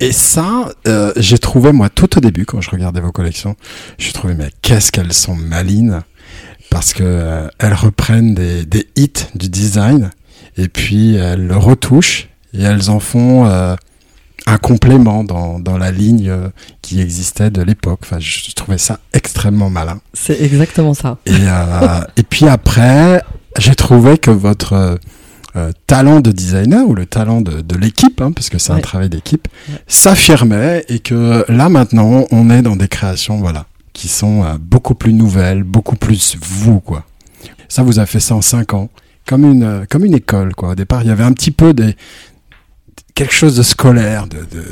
[0.00, 3.54] Et ça, euh, j'ai trouvé, moi, tout au début, quand je regardais vos collections,
[3.98, 6.02] je trouvais, mais qu'est-ce qu'elles sont malines,
[6.68, 10.10] parce que euh, elles reprennent des, des hits du design,
[10.56, 13.76] et puis elles le retouchent, et elles en font euh,
[14.46, 16.48] un complément dans, dans la ligne euh,
[16.82, 18.00] qui existait de l'époque.
[18.02, 20.00] Enfin, je, trouvais ça extrêmement malin.
[20.12, 21.18] C'est exactement ça.
[21.26, 21.32] Et,
[22.16, 23.22] et puis après,
[23.58, 24.98] j'ai trouvé que votre
[25.56, 28.80] euh, talent de designer ou le talent de, de l'équipe, hein, parce que c'est un
[28.80, 29.76] travail d'équipe, Ouais.
[29.86, 34.94] s'affirmait et que là maintenant, on est dans des créations, voilà, qui sont euh, beaucoup
[34.94, 37.04] plus nouvelles, beaucoup plus vous, quoi.
[37.68, 38.88] Ça vous a fait ça en cinq ans,
[39.26, 40.70] comme une euh, comme une école, quoi.
[40.70, 41.94] Au départ, il y avait un petit peu des
[43.14, 44.26] quelque chose de scolaire.
[44.26, 44.64] De, de,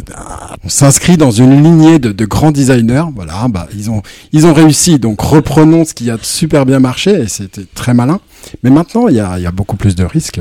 [0.65, 3.05] on s'inscrit dans une lignée de, de, grands designers.
[3.15, 4.99] Voilà, bah ils ont ils ont réussi.
[4.99, 8.21] Donc reprenons ce qui a super bien marché et c'était très malin.
[8.65, 10.41] Mais maintenant, il y a, il y a beaucoup plus de risques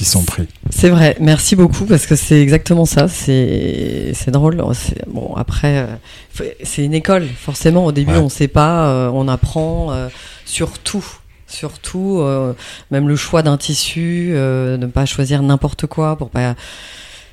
[0.00, 0.48] qui sont pris.
[0.70, 3.06] C'est vrai, merci beaucoup parce que c'est exactement ça.
[3.06, 4.64] C'est drôle.
[5.08, 5.86] Bon après,
[6.40, 7.26] euh, c'est une école.
[7.38, 8.18] Forcément, au début, Ouais.
[8.18, 10.08] on sait pas, euh, on apprend euh,
[10.46, 11.04] sur tout.
[11.46, 12.54] Surtout, euh,
[12.90, 16.54] même le choix d'un tissu, euh, ne pas choisir n'importe quoi pour pas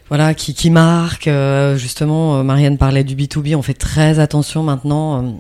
[0.10, 1.30] voilà, qui, qui marque.
[1.30, 3.56] euh, justement, euh, Marianne parlait du B2B.
[3.56, 5.40] On fait très attention maintenant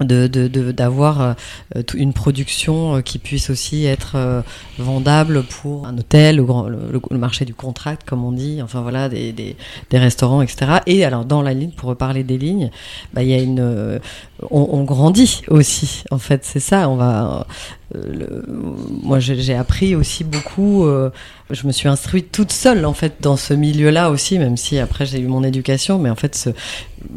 [0.00, 1.32] euh, de de- d'avoir euh,
[1.76, 4.42] euh, une production euh, qui puisse aussi être
[4.78, 6.44] vendable pour un hôtel, le,
[7.10, 8.60] le, marché du contract, comme on dit.
[8.62, 9.56] Enfin voilà, des, des,
[9.92, 10.78] restaurants, etc.
[10.86, 12.70] Et alors dans la ligne, pour reparler des lignes,
[13.12, 14.00] bah, il y a une,
[14.50, 16.04] on, on grandit aussi.
[16.10, 16.88] En fait, c'est ça.
[16.88, 17.46] On va.
[17.94, 18.44] euh, le-
[19.02, 20.84] moi, j'ai appris aussi beaucoup.
[20.84, 21.10] euh,
[21.50, 25.04] je me suis instruite toute seule en fait dans ce milieu-là aussi, même si après
[25.04, 26.50] j'ai eu mon éducation, mais en fait, ce,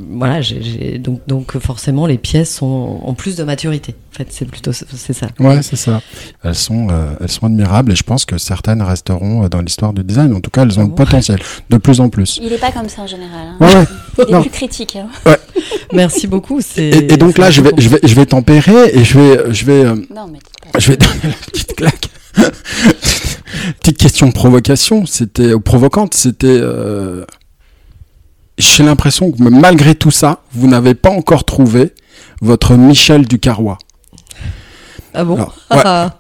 [0.10, 3.94] voilà, j'ai- donc donc forcément les pièces sont, ont plus de maturité.
[4.12, 5.28] En fait, c'est plutôt c'est ça.
[5.40, 6.02] Ouais, c'est ça.
[6.44, 10.04] Elles sont, euh, elles sont admirables et je pense que certaines resteront dans l'histoire du
[10.04, 10.34] design.
[10.34, 12.40] En tout cas, elles ont Ah le potentiel de plus en plus.
[12.42, 13.50] Il est pas comme ça en général.
[13.50, 13.58] hein.
[13.60, 13.86] Ouais.
[14.18, 14.42] Il est Non.
[14.42, 14.96] plus critique.
[14.98, 15.08] hein.
[15.94, 16.60] Merci beaucoup.
[16.62, 19.54] C'est Et, et donc là, je vais, je vais, je vais tempérer et je vais,
[19.54, 20.40] je vais, euh, Non, mais
[20.80, 22.10] je vais donner la petite claque.
[23.80, 26.48] petite question de provocation, c'était ou provocante, c'était.
[26.48, 27.26] Euh,
[28.58, 31.94] J'ai l'impression que malgré tout ça, vous n'avez pas encore trouvé
[32.42, 33.78] votre Michel Ducarrois.
[35.14, 35.46] Ah bon ouais.
[35.70, 36.16] Ah,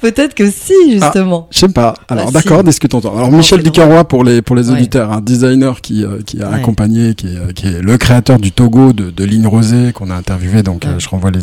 [0.00, 1.48] Peut-être que si justement.
[1.50, 1.94] Je sais pas.
[2.08, 2.64] Alors Bah, d'accord, si.
[2.66, 3.16] discutons-en.
[3.16, 4.76] Alors Non, Michel c'est Ducarrois pour les pour les Ouais.
[4.76, 6.56] auditeurs, un designer qui euh, qui a Ouais.
[6.56, 10.10] accompagné, qui est, euh, qui est le créateur du Togo de, de Ligne Rosée qu'on
[10.10, 10.62] a interviewé.
[10.62, 11.40] Donc euh, je renvoie les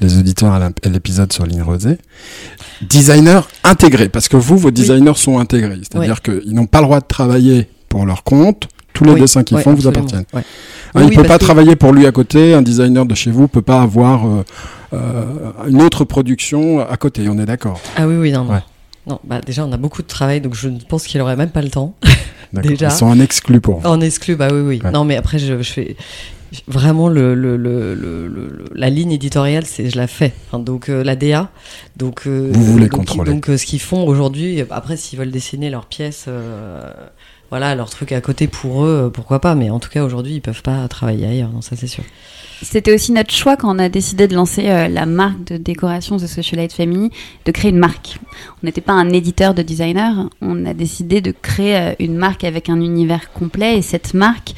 [0.00, 1.98] les auditeurs à l'épisode sur Ligne Rosée.
[2.82, 7.00] Designer intégré parce que vous vos designers sont intégrés, c'est-à-dire qu'ils n'ont pas le droit
[7.00, 8.68] de travailler pour leur compte.
[8.92, 10.24] Tous les Oui, dessins qu'ils font vous appartiennent.
[10.34, 10.42] Hein,
[10.94, 12.54] Oui, il oui, peut pas que- travailler pour lui à côté.
[12.54, 14.44] Un designer de chez vous peut pas avoir euh,
[15.68, 17.28] une autre production à côté.
[17.28, 17.80] On est d'accord.
[17.96, 18.52] Ah oui, oui, non, non.
[18.54, 18.62] Ouais.
[19.06, 21.60] Non, bah déjà on a beaucoup de travail, donc je pense qu'il aurait même pas
[21.62, 21.94] le temps.
[22.54, 22.86] Déjà.
[22.86, 23.86] Ils sont en exclu pour vous.
[23.88, 24.80] En exclu, bah oui, oui.
[24.84, 24.92] Ouais.
[24.92, 25.96] Non, mais après, je, je fais
[26.68, 30.32] vraiment le, le, le, le- le- la ligne éditoriale, c'est je la fais.
[30.46, 31.50] Enfin, donc euh, la DA,
[31.96, 33.32] donc euh, Vous voulez donc, contrôler.
[33.32, 36.90] Donc euh, ce qu'ils font aujourd'hui, euh, après s'ils veulent dessiner leurs pièces, euh,
[37.50, 39.56] voilà, leur truc à côté pour eux, euh, pourquoi pas.
[39.56, 41.50] Mais en tout cas aujourd'hui, ils peuvent pas travailler ailleurs.
[41.52, 42.04] Non, ça c'est sûr.
[42.64, 46.16] C'était aussi notre choix quand on a décidé de lancer euh, la marque de décoration
[46.16, 47.10] The Socialite Family,
[47.44, 48.18] de créer une marque.
[48.62, 52.42] On n'était pas un éditeur de designer, on a décidé de créer euh, une marque
[52.42, 54.54] avec un univers complet et cette marque,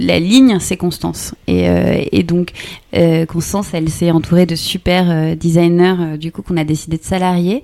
[0.00, 1.34] la ligne, c'est Constance.
[1.46, 2.52] Et, euh, et donc,
[2.96, 7.62] euh, Constance, elle s'est entourée de super designers, du coup, qu'on a décidé de salarier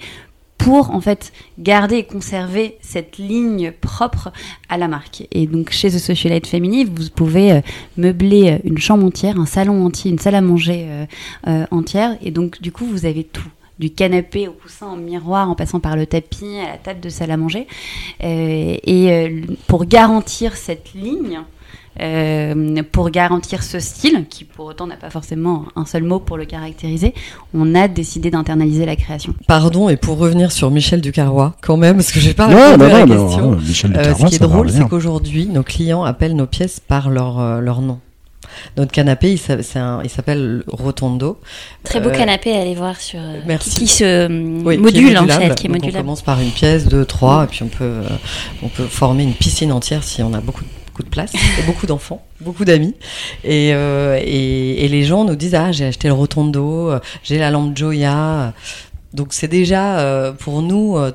[0.59, 4.31] pour en fait garder et conserver cette ligne propre
[4.68, 5.27] à la marque.
[5.31, 7.61] Et donc chez The Socialite Family, vous pouvez euh,
[7.97, 10.87] meubler euh, une chambre entière, un salon entier, une salle à manger
[11.47, 12.18] euh, entière.
[12.23, 13.49] Et donc, du coup, vous avez tout.
[13.79, 17.09] Du canapé au coussin en miroir, en passant par le tapis à la table de
[17.09, 17.68] salle à manger.
[18.21, 21.38] Et pour garantir cette ligne,
[22.01, 26.37] euh, pour garantir ce style, qui pour autant n'a pas forcément un seul mot pour
[26.37, 27.14] le caractériser,
[27.55, 29.35] on a décidé d'internaliser la création.
[29.46, 32.79] Pardon, et pour revenir sur Michel Ducarrois, quand même, parce que j'ai pas Non, répondu
[32.79, 33.51] non, à la non, question.
[33.51, 37.11] non, Michel Euh, ce qui est drôle, c'est qu'aujourd'hui, nos clients appellent nos pièces par
[37.11, 37.98] leur, euh, leur nom.
[38.77, 39.38] Notre canapé, il
[40.09, 41.38] s'appelle Rotondo.
[41.85, 43.70] Très beau Euh, canapé à aller voir sur euh, merci.
[43.70, 46.87] qui, qui se qui module en fait, qui est Donc, On commence par une pièce,
[46.87, 48.03] deux, trois, et puis on peut, euh,
[48.62, 50.64] on peut former une piscine entière si on a beaucoup,
[50.98, 52.94] beaucoup de place, et beaucoup d'enfants, beaucoup d'amis.
[53.44, 57.38] Et, euh, et, et les gens nous disent Ah, j'ai acheté le Rotondo, euh, j'ai
[57.38, 58.52] la lampe Joya.
[59.14, 60.96] Donc c'est déjà euh, pour nous.
[60.96, 61.12] euh,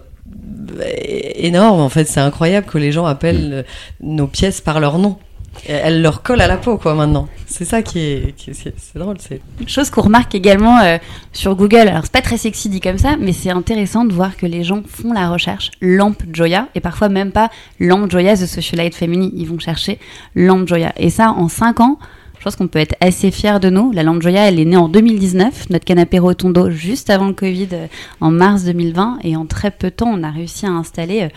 [1.36, 3.64] énorme en fait c'est incroyable que les gens appellent euh,
[4.02, 5.18] nos pièces par leur nom
[5.68, 8.54] Et elles leur collent à la peau quoi maintenant c'est ça qui est, qui est-
[8.54, 10.98] c'est c'est drôle c'est Chose qu'on remarque également euh,
[11.32, 11.88] sur Google.
[11.88, 14.64] Alors, c'est pas très sexy dit comme ça, mais c'est intéressant de voir que les
[14.64, 19.32] gens font la recherche lampe Joya et parfois même pas lampe Joya The Socialite Family.
[19.36, 20.00] Ils vont chercher
[20.36, 20.92] lampe Joya.
[20.98, 22.00] Et ça, en 5 ans,
[22.40, 23.92] je pense qu'on peut être assez fiers de nous.
[23.92, 27.70] La lampe Joya, elle est née en 2019, notre canapé Rotondo juste avant le Covid,
[27.74, 27.88] euh,
[28.20, 29.20] en mars 2020.
[29.24, 31.22] Et en très peu de temps, on a réussi à installer.
[31.22, 31.30] euh,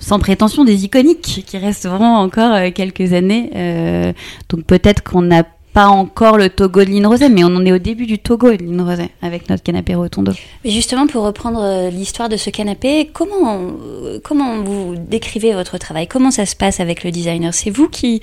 [0.00, 3.50] sans prétention des iconiques qui restent vraiment encore euh, quelques années.
[3.54, 4.12] Euh,
[4.48, 5.44] donc peut-être qu'on n'a
[5.76, 8.50] pas encore le Togo de Lynn Rosé, mais on en est au début du Togo
[8.50, 10.32] de Lynn Rosé avec notre canapé rotondo.
[10.64, 13.72] Mais justement, pour reprendre euh, l'histoire de ce canapé, comment,
[14.24, 16.06] comment vous décrivez votre travail?
[16.06, 17.52] Comment ça se passe avec le designer?
[17.52, 18.22] C'est vous qui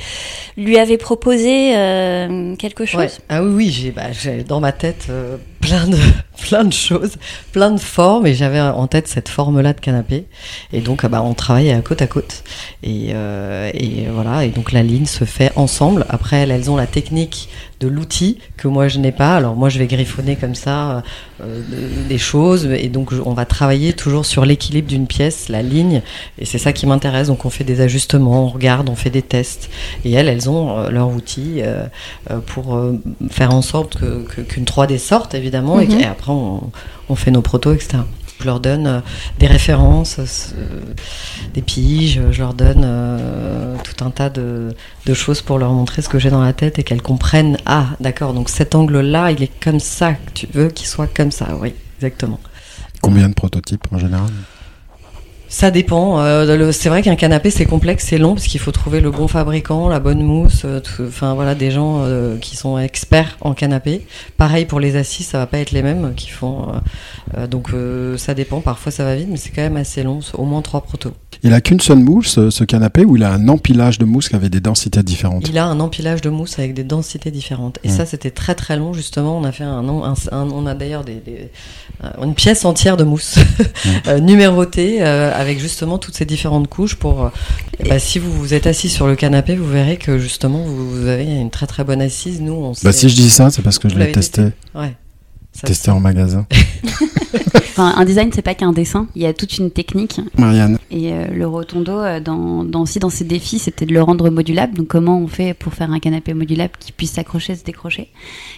[0.57, 3.01] lui avez proposé euh, quelque chose?
[3.01, 3.11] Ouais.
[3.29, 4.07] Ah oui, oui, j'ai, bah,
[4.47, 5.37] dans ma tête euh,
[6.41, 7.13] plein de, choses,
[7.51, 10.25] plein de formes, et j'avais en tête cette forme-là de canapé.
[10.73, 12.43] Et donc, bah, on travaillait à côte à côte.
[12.83, 16.05] Et, euh, et voilà, et donc la ligne se fait ensemble.
[16.09, 17.49] Après, elles ont la technique
[17.83, 19.35] de l'outil que moi je n'ai pas.
[19.35, 21.03] Alors moi je vais griffonner comme ça
[21.41, 21.61] euh,
[22.09, 26.01] des choses et donc on va travailler toujours sur l'équilibre d'une pièce, la ligne
[26.39, 27.27] et c'est ça qui m'intéresse.
[27.27, 29.69] Donc on fait des ajustements, on regarde, on fait des tests
[30.05, 31.85] et elles, elles ont euh, leur outil euh,
[32.31, 35.99] euh, pour euh, faire en sorte que- que- qu'une 3D sorte évidemment et, Mhm.
[35.99, 36.71] et après on,
[37.09, 37.97] on fait nos protos etc.
[38.39, 38.99] Je leur donne euh,
[39.39, 40.81] des références, euh,
[41.53, 46.01] des piges, je leur donne euh, tout un tas de, de choses pour leur montrer
[46.01, 47.57] ce que j'ai dans la tête et qu'elles comprennent.
[47.65, 51.55] Ah, d'accord, donc cet angle-là, il est comme ça tu veux qu'il soit comme ça.
[51.59, 52.39] Oui, exactement.
[53.01, 54.31] Combien de prototypes en général?
[55.53, 56.19] Ça dépend.
[56.19, 59.27] euh, c'est vrai qu'un canapé c'est complexe, c'est long parce qu'il faut trouver le bon
[59.27, 60.63] fabricant, la bonne mousse.
[60.65, 64.01] euh, Enfin voilà, des gens euh, qui sont experts en canapé.
[64.35, 66.69] Pareil pour les assises, ça va pas être les mêmes qui font.
[67.51, 67.69] donc
[68.17, 68.61] ça dépend.
[68.61, 70.21] Parfois ça va vite, mais c'est quand même assez long.
[70.33, 71.13] Au moins trois protos.
[71.41, 74.35] Il a qu'une seule mousse, ce, canapé, ou il a un empilage de mousse qui
[74.35, 77.79] avait des densités différentes Il a un empilage de mousse avec des densités différentes.
[77.83, 77.91] Et Mm.
[77.91, 79.37] ça, c'était très très long, justement.
[79.37, 81.49] On a fait un, un- un- on a d'ailleurs des, des-
[82.03, 83.35] euh, une pièce entière de mousse
[84.07, 87.31] euh, numérotée euh, avec justement toutes ces différentes couches pour.
[87.89, 91.07] bah, si vous vous êtes assis sur le canapé, vous verrez que justement vous, vous
[91.07, 92.41] avez une très très bonne assise.
[92.41, 94.43] Nous, on Bah, si je dis ça, c'est parce que je l'ai l'avez testé,
[94.75, 94.95] Ouais.
[95.53, 96.45] Ça, testé en magasin.
[97.75, 99.07] Enfin, un design, c'est pas qu'un dessin.
[99.15, 100.21] Il y a toute une technique.
[100.37, 104.03] Marianne, Et euh, le rotondo, euh, dans, dans, aussi dans ses défis, c'était de le
[104.03, 104.75] rendre modulable.
[104.77, 108.09] Donc, comment on fait pour faire un canapé modulable qui puisse s'accrocher, se décrocher?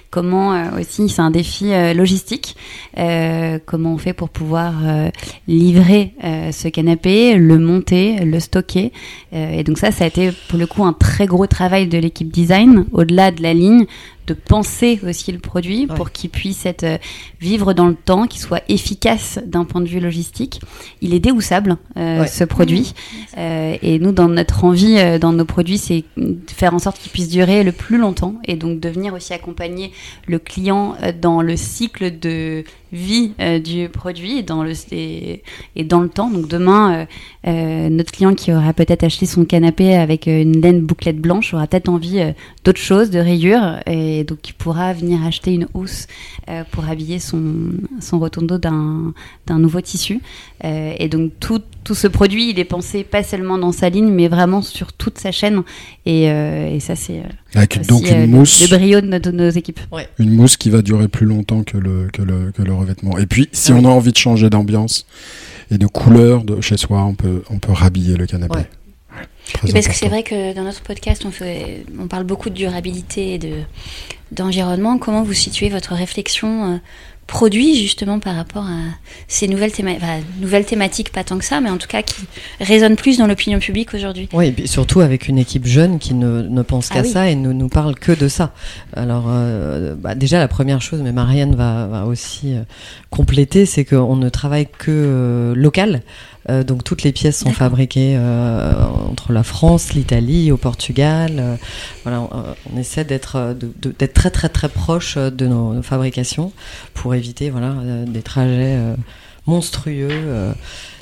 [0.10, 2.58] Comment euh, aussi, c'est un défi euh, logistique.
[2.98, 5.10] Euh, comment on fait pour pouvoir euh,
[5.48, 8.92] livrer euh, ce canapé, le monter, le stocker?
[9.34, 11.98] Euh, Et donc ça, ça a été pour le coup un très gros travail de
[11.98, 13.86] l'équipe design, au-delà de la ligne,
[14.28, 15.96] de penser aussi le produit Ouais.
[15.96, 16.98] pour qu'il puisse être euh,
[17.40, 20.62] vivre dans le temps, qu'il soit efficace d'un point de vue logistique.
[21.02, 22.28] Il est déhoussable, euh, Ouais.
[22.28, 22.94] ce produit.
[23.38, 27.00] Euh, et nous, dans notre envie, euh, dans nos produits, c'est de faire en sorte
[27.00, 29.92] qu'il puisse durer le plus longtemps et donc de venir aussi accompagner
[30.28, 35.44] le client euh, dans le cycle de vie euh, du produit et dans le, et,
[35.76, 36.30] et dans le temps.
[36.30, 37.06] Donc demain, euh,
[37.48, 41.68] euh, notre client qui aura peut-être acheté son canapé avec une laine bouclette blanche aura
[41.68, 42.32] peut-être envie euh,
[42.64, 46.08] d'autre chose, de rayures, et donc il pourra venir acheter une housse
[46.50, 47.44] euh, pour habiller son,
[48.00, 49.14] son rotondo d'un
[49.48, 50.22] d'un nouveau tissu.
[50.64, 54.10] Euh, et donc tout, tout ce produit, il est pensé pas seulement dans sa ligne,
[54.10, 55.62] mais vraiment sur toute sa chaîne.
[56.06, 59.32] Et, euh, et ça, c'est euh, donc une le- mousse, le brio de, nos- de
[59.32, 59.80] nos équipes.
[60.18, 63.18] une mousse qui va durer plus longtemps que le, que le, que le revêtement.
[63.18, 63.82] Et puis, si Ah oui.
[63.84, 65.06] on a envie de changer d'ambiance
[65.72, 68.58] et de couleur de chez soi, on peut, on peut rhabiller le canapé.
[68.58, 68.70] Ouais.
[69.72, 73.36] Parce que c'est vrai que dans notre podcast, on, fait, on parle beaucoup de durabilité
[73.36, 73.60] et de,
[74.32, 74.98] d'environnement.
[74.98, 76.78] Comment vous situez votre réflexion euh,
[77.28, 78.78] produit justement par rapport à
[79.28, 82.24] ces nouvelles, théma- enfin, nouvelles thématiques, pas tant que ça, mais en tout cas qui
[82.62, 86.14] résonnent plus dans l'opinion publique aujourd'hui Oui, et puis surtout avec une équipe jeune qui
[86.14, 87.10] ne, ne pense qu'à Ah oui.
[87.10, 88.54] ça et ne nous parle que de ça.
[88.96, 92.62] Alors, euh, bah, déjà, la première chose, mais Marianne va, va aussi euh,
[93.10, 96.02] compléter, c'est qu'on ne travaille que euh, local.
[96.50, 98.74] Euh, donc, toutes les pièces sont fabriquées euh,
[99.10, 101.38] entre la France, l'Italie, au Portugal.
[101.40, 101.56] Euh,
[102.04, 102.30] voilà, on,
[102.74, 106.52] on essaie d'être d'être très, très, très proche de nos, nos fabrications
[106.94, 107.74] pour éviter voilà,
[108.06, 108.78] des trajets
[109.48, 110.54] monstrueux.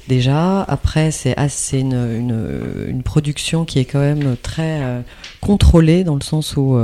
[0.08, 0.62] déjà.
[0.64, 5.04] Après, c'est assez une, une, une production qui est quand même très
[5.42, 6.78] contrôlée dans le sens où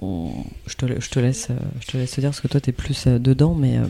[0.00, 0.30] on-
[0.66, 1.48] je, te, je, te laisse,
[1.80, 3.84] je te laisse te dire parce que toi, tu es plus euh, dedans, mais euh,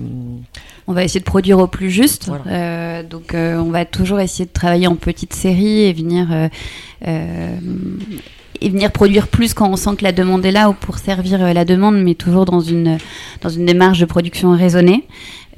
[0.86, 2.26] On va essayer de produire au plus juste.
[2.28, 2.44] Voilà.
[2.46, 6.28] Euh, donc, on va toujours essayer de travailler en petite série et venir
[8.60, 11.42] et venir produire plus quand on sent que la demande est là ou pour servir
[11.42, 12.98] euh, la demande, mais toujours dans une
[13.42, 15.04] dans une démarche de production raisonnée.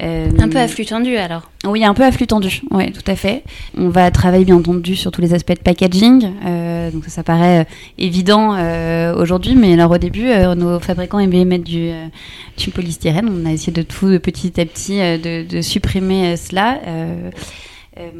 [0.00, 1.50] Euh, Un peu à flux tendu alors.
[1.66, 3.42] Oui, un peu à flux tendu, oui, tout à fait.
[3.76, 7.22] On va travailler bien entendu sur tous les aspects de packaging, euh, donc ça, ça
[7.24, 7.66] paraît
[7.98, 11.90] évident euh, aujourd'hui, mais alors au début, nos fabricants aimaient mettre du,
[12.56, 13.28] du polystyrène.
[13.28, 16.78] On a essayé de tout petit à petit de, de supprimer cela.
[17.98, 18.10] Euh,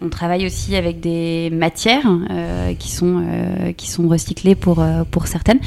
[0.00, 5.26] on travaille aussi avec des matières euh, qui sont euh, qui sont recyclées pour pour
[5.26, 5.58] certaines.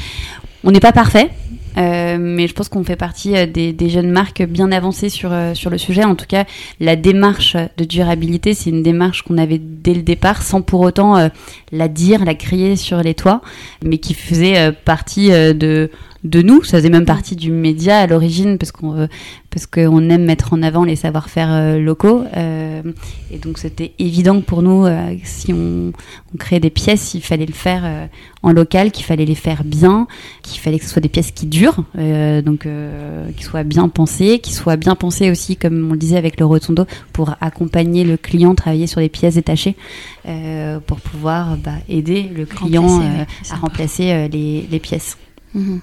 [0.64, 1.28] On n'est pas parfait,
[1.76, 5.78] mais je pense qu'on fait partie des, des jeunes marques bien avancées sur, sur le
[5.78, 6.04] sujet.
[6.04, 6.44] En tout cas,
[6.78, 11.28] la démarche de durabilité, c'est une démarche qu'on avait dès le départ, sans pour autant
[11.72, 13.40] la dire, la crier sur les toits,
[13.84, 15.90] mais qui faisait partie de,
[16.24, 16.62] de nous.
[16.62, 19.08] Ça faisait même partie du média à l'origine parce qu'on
[19.50, 22.24] parce qu'on aime mettre en avant les savoir-faire locaux.
[22.34, 24.86] et donc c'était évident pour nous,
[25.24, 25.92] si on,
[26.32, 28.08] on, créait des pièces, il fallait le faire
[28.42, 30.06] en local, qu'il fallait les faire bien,
[30.42, 32.66] qu'il fallait que ce soit des pièces qui durent, donc
[33.36, 36.46] qui soient bien pensées, qui soient bien pensées aussi, comme on le disait avec le
[36.46, 39.76] rotondo, pour accompagner le client, travailler sur des pièces détachées,
[40.86, 43.02] pour pouvoir bah, aider le client
[43.50, 45.18] à remplacer les, les, pièces.
[45.54, 45.80] Mhm.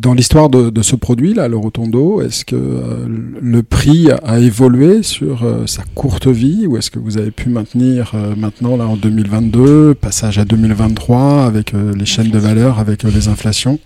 [0.00, 3.06] Dans l'histoire de, ce produit-là, le Rotondo, est-ce que euh,
[3.38, 7.50] le prix a évolué sur euh, sa courte vie ou est-ce que vous avez pu
[7.50, 13.02] maintenir euh, maintenant, là, en 2022, passage à 2023 avec les chaînes de valeur, avec
[13.02, 13.78] les inflations?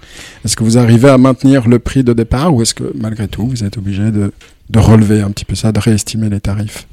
[0.44, 3.48] Est-ce que vous arrivez à maintenir le prix de départ ou est-ce que malgré tout,
[3.48, 4.30] vous êtes obligé de,
[4.70, 6.86] de relever un petit peu ça, de réestimer les tarifs?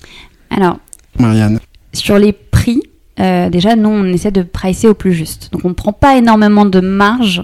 [0.50, 0.80] Alors,
[1.20, 1.60] Marianne.
[1.94, 2.82] Sur les prix,
[3.20, 5.50] déjà, nous, on essaie de pricer au plus juste.
[5.52, 7.44] Donc, on ne prend pas énormément de marge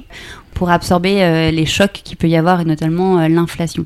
[0.57, 3.83] pour absorber euh, les chocs qu'il peut y avoir et notamment euh, l'inflation.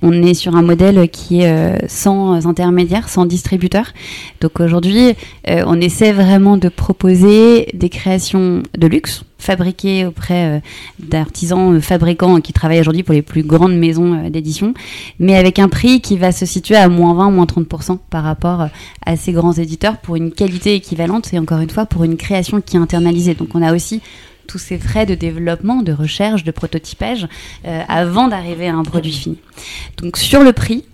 [0.00, 3.92] On est sur un modèle qui est euh, sans intermédiaire, sans distributeur.
[4.40, 5.14] Donc aujourd'hui,
[5.46, 10.62] on essaie vraiment de proposer des créations de luxe fabriquées auprès
[10.98, 14.72] d'artisans fabricants qui travaillent aujourd'hui pour les plus grandes maisons d'édition,
[15.18, 18.68] mais avec un prix qui va se situer à moins 20, moins 30% par rapport
[19.04, 22.62] à ces grands éditeurs pour une qualité équivalente et encore une fois pour une création
[22.62, 23.34] qui est internalisée.
[23.34, 24.00] Donc on a aussi
[24.46, 27.26] tous ces frais de développement, de recherche, de prototypage
[27.64, 29.38] euh, avant d'arriver à un produit fini.
[29.98, 30.84] Donc sur le prix,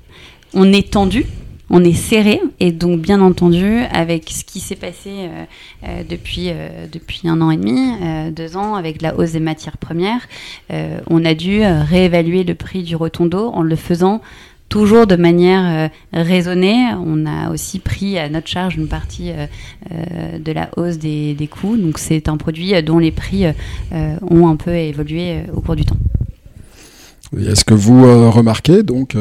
[0.55, 1.27] on est tendu,
[1.69, 5.45] on est serré et donc bien entendu avec ce qui s'est passé euh,
[5.85, 6.51] euh, depuis
[6.93, 10.27] depuis un an et demi, deux ans avec la hausse des matières premières,
[10.71, 14.21] on a dû réévaluer le prix du rotondo en le faisant
[14.71, 16.87] toujours de manière euh, raisonnée.
[16.95, 19.47] On a aussi pris à notre charge une partie euh,
[19.93, 21.77] euh, de la hausse des, coûts.
[21.77, 23.45] Donc c'est un produit dont les prix
[23.93, 25.99] ont un peu évolué au cours du temps.
[27.37, 29.15] Est-ce que vous remarquez donc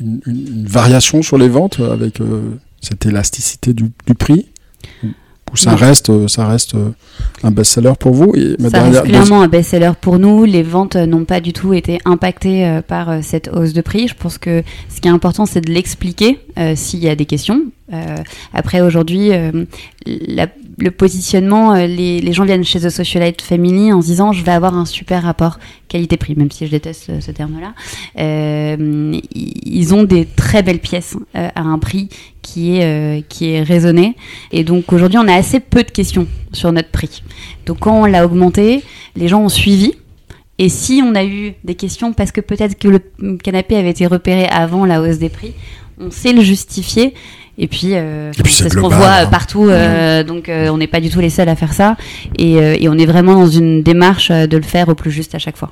[0.00, 2.18] une, variation sur les ventes avec
[2.80, 4.46] cette élasticité du prix?
[5.54, 6.90] Ça reste, euh, ça reste euh,
[7.42, 10.44] un best-seller pour vous et Ça reste clairement un best-seller pour nous.
[10.44, 14.08] Les ventes n'ont pas du tout été impactées euh, par cette hausse de prix.
[14.08, 16.38] Je pense que ce qui est important, c'est de l'expliquer
[16.74, 17.62] s'il y a des questions.
[18.54, 19.30] après, aujourd'hui,
[20.06, 24.52] le positionnement, les, les, gens viennent chez The Socialite Family en se disant je vais
[24.52, 27.74] avoir un super rapport qualité-prix, même si je déteste ce, terme-là.
[28.18, 32.08] ils ont des très belles pièces à un prix
[32.42, 34.16] qui est, euh, qui est raisonné.
[34.50, 37.22] Et donc aujourd'hui, on a assez peu de questions sur notre prix.
[37.66, 38.82] Donc quand on l'a augmenté,
[39.16, 39.94] les gens ont suivi.
[40.58, 44.06] Et si on a eu des questions parce que peut-être que le canapé avait été
[44.06, 45.54] repéré avant la hausse des prix,
[45.98, 47.14] on sait le justifier.
[47.58, 49.26] Et puis, euh, c'est ce qu'on voit hein.
[49.26, 49.68] partout.
[49.68, 51.96] Euh, donc, on n'est pas du tout les seuls à faire ça.
[52.38, 55.38] Et, et, on est vraiment dans une démarche de le faire au plus juste à
[55.38, 55.70] chaque fois.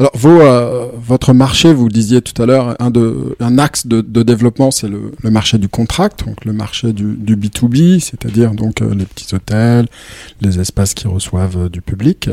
[0.00, 5.12] Alors, euh, votre marché, vous disiez tout à l'heure, un, axe de, développement, c'est le,
[5.24, 9.88] marché du contract, donc le marché du, du B2B, c'est-à-dire donc euh, les petits hôtels,
[10.40, 12.30] les espaces qui reçoivent euh, du public.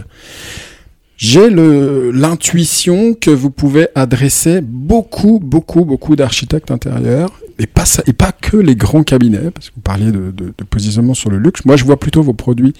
[1.17, 8.77] J'ai l'intuition que vous pouvez adresser beaucoup, beaucoup, beaucoup d'architectes intérieurs et pas, que les
[8.77, 10.31] grands cabinets, parce que vous parliez de,
[10.69, 11.65] positionnement sur le luxe.
[11.65, 12.73] Moi, je vois plutôt vos produits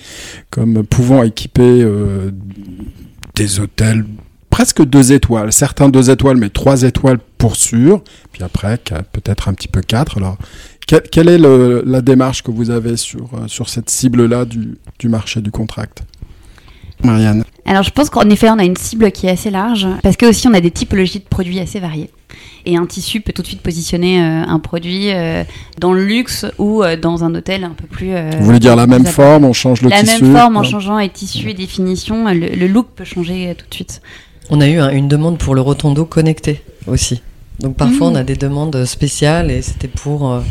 [0.51, 1.83] comme pouvant équiper
[3.33, 4.05] des hôtels
[4.57, 5.53] presque deux étoiles.
[5.53, 8.01] Certains deux étoiles, mais trois étoiles pour sûr.
[8.31, 8.79] Puis après,
[9.13, 10.17] peut-être un petit peu quatre.
[10.17, 10.35] Alors,
[10.87, 15.41] quelle, est la démarche que vous avez sur, euh, sur cette cible-là du, du marché
[15.41, 16.01] du contract?
[17.03, 20.17] Marianne Alors, je pense qu'en effet, on a une cible qui est assez large, parce
[20.17, 22.09] que aussi, on a des typologies de produits assez variés.
[22.65, 25.43] Et un tissu peut tout de suite positionner euh, un produit euh,
[25.79, 28.09] dans le luxe ou dans un hôtel un peu plus.
[28.39, 30.97] Vous voulez dire la même forme, on change le tissu La même forme, en changeant
[30.97, 34.01] les tissus et définitions, le, le look peut changer tout de suite.
[34.49, 37.21] On a eu une demande pour le rotondo connecté aussi.
[37.59, 38.25] Donc parfois on a mmh.
[38.25, 40.41] des demandes spéciales et c'était pour euh,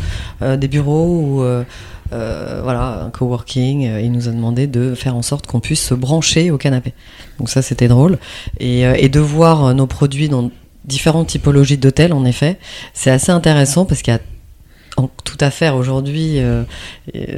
[0.41, 1.63] euh, des bureaux ou euh,
[2.11, 3.81] voilà un coworking.
[4.01, 6.93] il nous a demandé de faire en sorte qu'on puisse se brancher au canapé.
[7.39, 8.17] Donc ça c'était drôle
[8.59, 10.51] et, et, de voir nos produits dans
[10.85, 12.59] différentes typologies d'hôtels en effet
[12.93, 14.21] c'est assez intéressant parce qu'il y a
[15.23, 16.63] tout à faire aujourd'hui euh,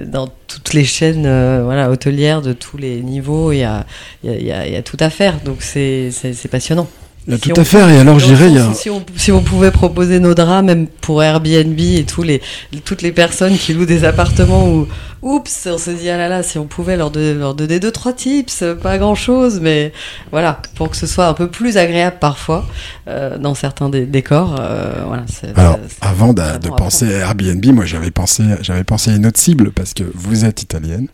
[0.06, 3.52] dans toutes les chaînes euh, voilà, hôtelières de tous les niveaux.
[3.52, 3.86] Il y a,
[4.24, 6.12] y a tout à faire, donc c'est
[6.50, 6.88] passionnant.
[7.30, 8.50] Il y a tout à faire, et alors je dirais.
[8.74, 12.42] Si, on, si on pouvait proposer nos draps, même pour Airbnb et tous les,
[12.86, 14.88] toutes les personnes qui louent des appartements où,
[15.22, 17.92] oups, on se dit, ah là là, si on pouvait leur, donner, leur donner deux,
[17.92, 19.94] trois tips, pas grand chose, mais
[20.32, 22.66] voilà, pour que ce soit un peu plus agréable parfois
[23.08, 24.56] euh, dans certains décors.
[24.60, 25.26] Euh, voilà,
[25.56, 29.40] alors, avant de, de penser à Airbnb, moi j'avais pensé, j'avais pensé à une autre
[29.40, 31.08] cible parce que vous êtes italienne.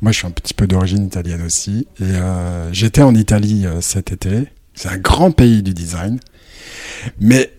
[0.00, 1.86] Moi, je suis un petit peu d'origine italienne aussi.
[2.00, 4.48] Et euh, j'étais en Italie euh, cet été.
[4.74, 6.18] C'est un grand pays du design.
[7.20, 7.52] Mais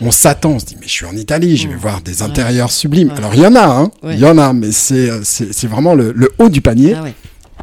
[0.00, 1.78] on s'attend, on se dit, mais je suis en Italie, je vais Mmh.
[1.78, 2.28] voir des Ouais.
[2.28, 3.08] intérieurs sublimes.
[3.08, 3.18] Ouais.
[3.18, 3.90] Alors, il y en a, hein.
[4.02, 4.16] Il Ouais.
[4.18, 5.20] y en a, mais c'est, euh,
[5.68, 6.94] vraiment le, le haut du panier.
[6.96, 7.04] Ah.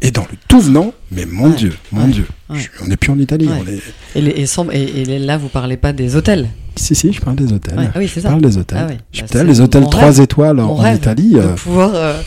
[0.02, 1.50] Et dans le tout venant, mais mon.
[1.50, 2.06] Dieu, mon.
[2.08, 2.26] Dieu.
[2.54, 3.48] Je- on n'est plus en Italie.
[3.48, 3.62] Ouais.
[3.62, 3.80] On est...
[4.14, 6.48] Et, les- et sans- et- et là, vous parlez pas des hôtels.
[6.76, 7.74] Si, si, je parle des hôtels.
[7.78, 8.28] Ah oui, c'est Je ça.
[8.30, 8.78] parle des hôtels.
[8.80, 8.96] Ah ouais.
[9.12, 10.20] Je Bah, des hôtels mon 3 rêve.
[10.20, 11.32] étoiles en, Italie.
[11.32, 12.18] de euh, pouvoir euh,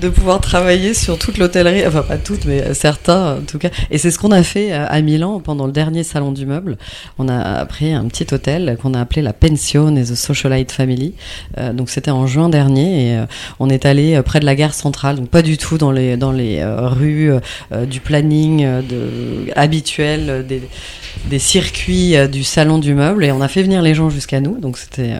[0.00, 3.70] de pouvoir travailler sur toute l'hôtellerie, enfin pas toutes, mais certains en tout cas.
[3.90, 6.78] Et c'est ce qu'on a fait euh, à Milan pendant le dernier salon du meuble.
[7.18, 11.14] On a pris un petit hôtel qu'on a appelé la Pensione The Socialite Family.
[11.58, 13.26] Euh, donc c'était en juin dernier et euh,
[13.58, 16.32] on est allé près de la gare centrale, donc pas du tout dans les dans
[16.32, 17.32] les rues
[17.86, 18.66] du planning
[19.56, 20.62] habituel des
[21.28, 24.58] des circuits du salon du meuble et on a fait venir les gens jusqu'à nous.
[24.58, 25.14] Donc c'était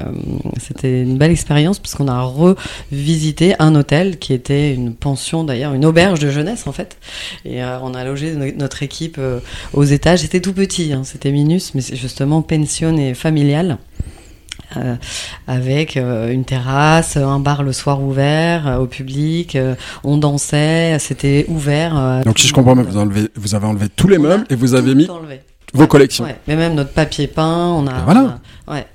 [0.61, 5.73] c'était une belle expérience parce qu'on a revisité un hôtel qui était une pension d'ailleurs,
[5.75, 6.97] une auberge de jeunesse en fait.
[7.45, 9.41] Et euh, on a logé no- notre équipe euh,
[9.73, 10.21] aux étages.
[10.21, 13.79] C'était tout petit, hein, c'était minus, mais c'est justement pension et familial.
[14.77, 14.97] Euh,
[15.47, 19.57] avec euh, une terrasse, un bar le soir ouvert euh, au public,
[20.05, 22.23] on dansait, c'était ouvert.
[22.25, 24.95] Donc, si je comprends vous, enlevez, vous avez enlevé tous les meubles et vous avez
[24.95, 25.41] mis enlevé.
[25.73, 26.25] vos collections.
[26.25, 27.93] Ouais, mais même notre papier peint, on a.
[27.93, 28.39] Ben voilà.
[28.67, 28.87] on a- ouais,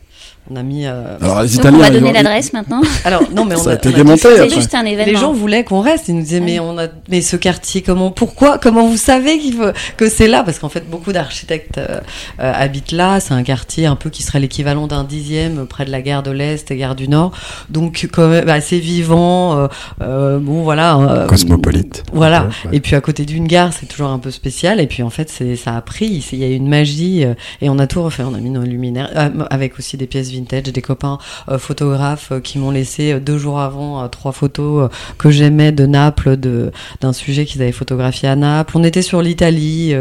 [0.51, 0.85] on a mis.
[0.85, 1.77] euh, Alors, les Donc Italiens.
[1.77, 2.81] on va donner ont- l'adresse maintenant.
[3.05, 4.21] Alors non, mais on Ça a été on démonté.
[4.35, 5.11] C'est juste un événement.
[5.13, 6.09] Les gens voulaient qu'on reste.
[6.09, 6.65] Ils nous disaient Ah mais oui.
[6.69, 10.43] on a mais ce quartier comment pourquoi comment vous savez qu'il faut que c'est là?
[10.43, 11.99] Parce qu'en fait beaucoup d'architectes euh,
[12.39, 13.19] euh, habitent là.
[13.19, 16.31] C'est un quartier un peu qui serait l'équivalent d'un dixième près de la gare de
[16.31, 17.31] l'Est et gare du Nord.
[17.69, 19.57] Donc quand même assez vivant.
[19.57, 19.67] euh,
[20.01, 20.97] euh, bon voilà.
[20.97, 22.03] euh, Cosmopolite.
[22.11, 22.43] Voilà.
[22.65, 22.71] Ouais.
[22.77, 24.79] Et puis à côté d'une gare, c'est toujours un peu spécial.
[24.79, 26.25] Et puis en fait, c'est ça a pris.
[26.33, 27.23] Il y a une magie.
[27.23, 28.23] euh, et on a tout refait.
[28.23, 31.17] On a mis nos luminaires euh, avec aussi des pièces vintage, des copains
[31.49, 35.85] euh, photographes euh, qui m'ont laissé euh, deux jours avant trois photos que j'aimais de
[35.85, 36.71] Naples, de
[37.01, 38.73] d'un sujet qu'ils avaient photographié à Naples.
[38.77, 39.93] On était sur l'Italie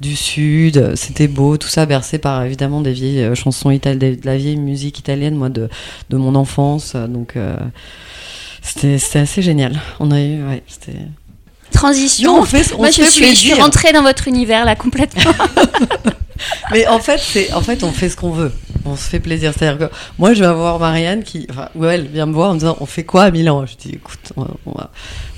[0.00, 0.94] du Sud.
[0.96, 1.56] C'était beau.
[1.56, 5.48] Tout ça bercé par évidemment des vieilles chansons italiennes, de la vieille musique italienne, moi
[5.48, 5.68] de
[6.10, 6.94] de mon enfance.
[6.96, 7.34] Donc
[8.62, 9.80] c'était assez génial.
[10.00, 10.98] On a eu ouais, c'était
[11.72, 12.38] Transition.
[12.40, 13.58] On fait- on Moi, je suis, je suis plaisir.
[13.58, 15.32] rentrée dans votre univers là complètement.
[16.72, 18.52] Mais en fait, c'est en fait, on fait ce qu'on veut.
[18.84, 19.52] On se fait plaisir.
[19.56, 22.54] C'est-à-dire que moi, je vais voir Marianne qui, enfin, ou elle vient me voir en
[22.54, 23.66] me disant, on fait quoi à Milan?
[23.66, 24.90] Je dis, écoute, on va, on va,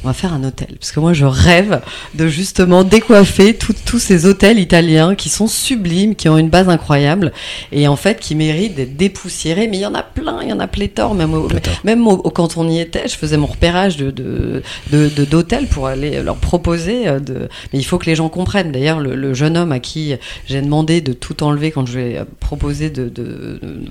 [0.04, 1.80] on va faire un hôtel, parce que moi, je rêve
[2.14, 7.32] de justement décoiffer tous ces hôtels italiens qui sont sublimes, qui ont une base incroyable,
[7.72, 9.66] et en fait, qui méritent d'être dépoussiérés.
[9.66, 11.14] Mais il y en a plein, il y en a pléthore.
[11.14, 11.48] Même, au-
[11.84, 15.68] même au- quand on y était, je faisais mon repérage de de de- de- d'hôtels
[15.68, 17.08] pour aller leur proposer.
[17.08, 18.72] euh, De, mais il faut que les gens comprennent.
[18.72, 20.14] D'ailleurs, le, le jeune homme à qui
[20.46, 23.90] j'ai demandé de tout enlever quand je lui ai proposé de, de- de-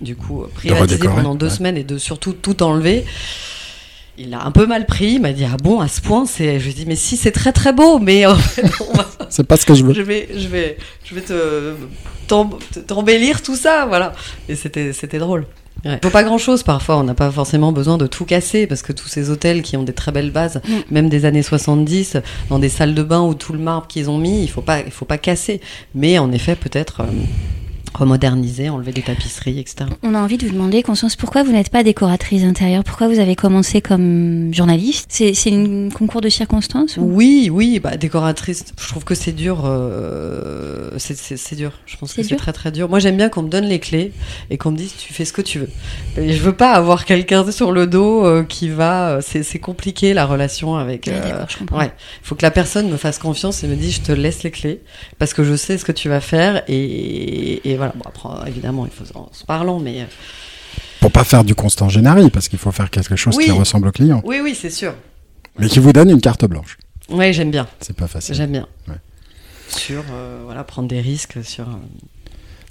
[0.00, 1.52] du coup privatiser redécorer, pendant deux ouais.
[1.52, 3.04] semaines et de surtout tout enlever.
[4.20, 6.58] Il a un peu mal pris, il m'a dit ah bon à ce point c'est
[6.58, 8.62] je lui ai dit mais si c'est très très beau mais en fait,
[8.94, 9.92] va- C'est pas ce que je veux.
[9.94, 11.74] je vais je vais je vais te
[12.26, 14.12] t'em- t'embellir tout ça voilà
[14.48, 15.46] et c'était c'était drôle.
[15.84, 15.98] Ouais.
[16.02, 18.92] Faut pas grand chose parfois, on n'a pas forcément besoin de tout casser parce que
[18.92, 20.72] tous ces hôtels qui ont des très belles bases, Mm.
[20.90, 22.16] même des années 70,
[22.50, 24.80] dans des salles de bain où tout le marbre qu'ils ont mis, il faut pas,
[24.80, 25.60] il faut pas casser.
[25.94, 27.04] Mais en effet, peut-être euh,
[27.94, 29.90] remoderniser, enlever des tapisseries, etc.
[30.02, 33.18] On a envie de vous demander, Constance, pourquoi vous n'êtes pas décoratrice intérieure Pourquoi vous
[33.18, 35.06] avez commencé comme journaliste?
[35.10, 39.32] C'est c'est un concours de circonstances ou- Oui, oui, bah, décoratrice, je trouve que c'est
[39.32, 39.62] dur.
[39.64, 41.72] euh, c'est- c'est c'est dur.
[41.86, 42.88] Je pense que c'est très très dur.
[42.88, 44.12] Moi, j'aime bien qu'on me donne les clés
[44.50, 45.68] et qu'on me dise tu fais ce que tu veux.
[46.16, 49.10] Et je veux pas avoir quelqu'un sur le dos euh, qui va.
[49.10, 51.08] euh, c'est c'est compliqué la relation avec.
[51.08, 51.10] Ah,
[51.72, 51.76] euh.
[51.76, 51.86] Ouais,
[52.22, 54.50] il faut que la personne me fasse confiance et me dise je te laisse les
[54.50, 54.80] clés
[55.18, 57.87] parce que je sais ce que tu vas faire et, et voilà.
[57.94, 60.04] Bon, après, évidemment, il faut en se parlant, mais euh,
[61.00, 63.44] Pour pas faire du constant générique, parce qu'il faut faire quelque chose Oui.
[63.46, 64.20] qui ressemble au client.
[64.24, 64.94] oui, oui, c'est sûr.
[65.58, 66.78] Mais qui vous donne une carte blanche.
[67.10, 67.66] Ouais, j'aime bien.
[67.80, 68.34] C'est pas facile.
[68.34, 68.66] J'aime bien.
[68.86, 68.94] Ouais.
[69.68, 71.72] Sur euh, voilà, prendre des risques sur euh,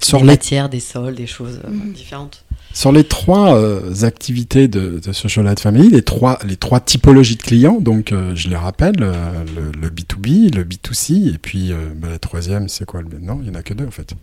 [0.02, 1.92] Sur des les, matières, des sols, des choses euh, Mhm.
[1.94, 2.44] différentes.
[2.74, 7.36] sur les trois euh, activités de, de Social Light Family, les trois, les trois typologies
[7.36, 11.72] de clients, donc euh, je les rappelle, euh, le, le B2B, le B2C, et puis
[11.72, 13.92] euh, bah, la troisième, c'est quoi le Non, il y en a que deux en
[13.92, 14.14] fait.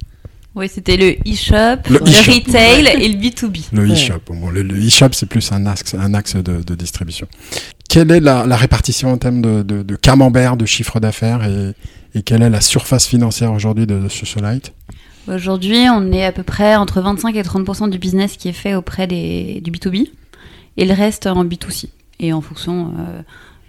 [0.56, 2.32] Oui, c'était le e-shop, Le le, e-shop.
[2.32, 3.64] retail et le B2B.
[3.72, 3.92] Le Ouais.
[3.92, 4.20] e-shop.
[4.28, 7.26] Bon, le, le e-shop, c'est plus un axe, un axe de, de distribution.
[7.88, 11.72] Quelle est la, la répartition en termes de, de, de camembert, de chiffre d'affaires et,
[12.16, 14.72] et quelle est la surface financière aujourd'hui de, de Socialite
[15.26, 18.74] Aujourd'hui, on est à peu près entre 25 et 30% du business qui est fait
[18.74, 20.08] auprès des, du B2B
[20.76, 21.86] et le reste en B2C.
[22.20, 23.22] Et en fonction, euh,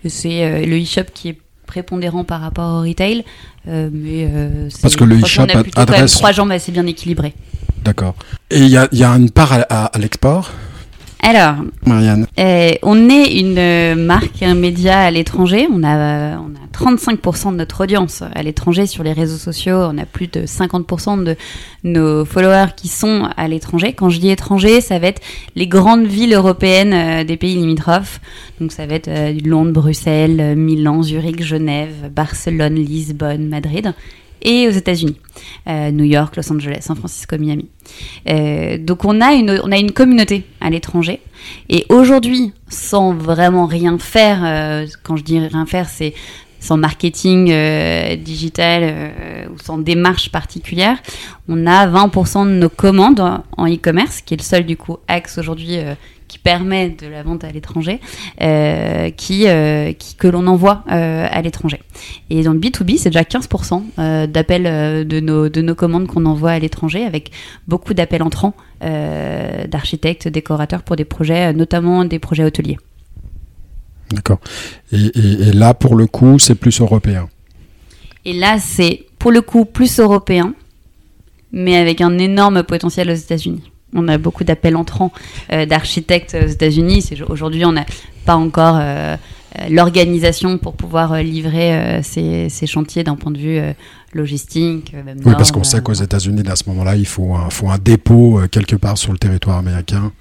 [0.07, 3.23] c'est euh, le e-shop qui est prépondérant par rapport au retail.
[3.67, 7.33] euh, mais euh, Parce que le e-shop adresse- trois jambes assez bien équilibrées.
[7.83, 8.15] D'accord.
[8.49, 10.51] Et il y a, il y a une part à, à- à l'export?
[11.27, 11.55] Alors,
[11.87, 12.27] Marianne.
[12.37, 15.67] Eh, on est une euh, marque, un média à l'étranger.
[15.73, 19.77] On a, on a 35% de notre audience à l'étranger sur les réseaux sociaux.
[19.77, 21.35] On a plus de 50% de
[21.83, 23.93] nos followers qui sont à l'étranger.
[23.93, 25.21] Quand je dis étranger, ça va être
[25.55, 28.21] les grandes villes européennes euh, des pays limitrophes.
[28.61, 33.95] Donc ça va être euh, Londres, Bruxelles, euh, Milan, Zurich, Genève, Barcelone, Lisbonne, Madrid
[34.45, 35.17] et aux États-Unis,
[35.67, 37.67] euh, New York, Los Angeles, San Francisco, Miami.
[38.29, 41.19] Euh, donc on a une on a une communauté à l'étranger
[41.69, 46.13] et aujourd'hui, sans vraiment rien faire, euh, quand je dis rien faire, c'est
[46.59, 47.47] sans marketing
[48.23, 49.11] digital
[49.53, 50.97] ou sans démarche particulière,
[51.47, 55.37] on a 20% de nos commandes en- e-commerce, qui est le seul du coup axe
[55.37, 55.77] aujourd'hui
[56.35, 58.01] qui permet de la vente à l'étranger,
[58.41, 61.79] euh, qui, euh, qui- que l'on envoie euh, à l'étranger.
[62.29, 66.25] Et dans le B2B, c'est déjà 15% euh, d'appels de, nos, de nos commandes qu'on
[66.25, 67.31] envoie à l'étranger, avec
[67.67, 72.77] beaucoup d'appels entrants d'architectes, décorateurs pour des projets, notamment des projets hôteliers.
[74.11, 74.39] D'accord.
[74.91, 77.29] Et, et- et là, pour le coup, c'est plus européen.
[78.25, 80.53] Et là, c'est pour le coup plus européen,
[81.51, 83.71] mais avec un énorme potentiel aux États-Unis.
[83.95, 85.11] On a beaucoup d'appels entrants
[85.51, 87.09] euh, d'architectes aux États-Unis.
[87.29, 87.85] Aujourd'hui, on n'a
[88.25, 89.15] pas encore euh,
[89.59, 93.73] euh, l'organisation pour pouvoir livrer euh, ces, ces chantiers d'un point de vue euh,
[94.13, 94.93] logistique.
[94.93, 97.77] même Oui, parce qu'on sait qu'aux États-Unis, à ce moment-là, il faut un, faut un
[97.77, 100.11] dépôt euh, quelque part sur le territoire américain.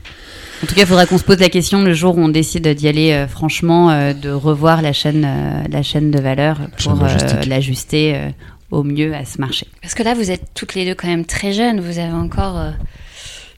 [0.62, 2.66] En tout cas, il faudra qu'on se pose la question le jour où on décide
[2.68, 7.02] d'y aller euh, franchement, euh, de revoir la chaîne, euh, la chaîne de valeur pour
[7.02, 7.08] euh,
[7.46, 8.30] l'ajuster euh,
[8.70, 9.66] au mieux à ce marché.
[9.82, 11.80] Parce que là, vous êtes toutes les deux quand même très jeunes.
[11.80, 12.70] Vous avez encore, euh,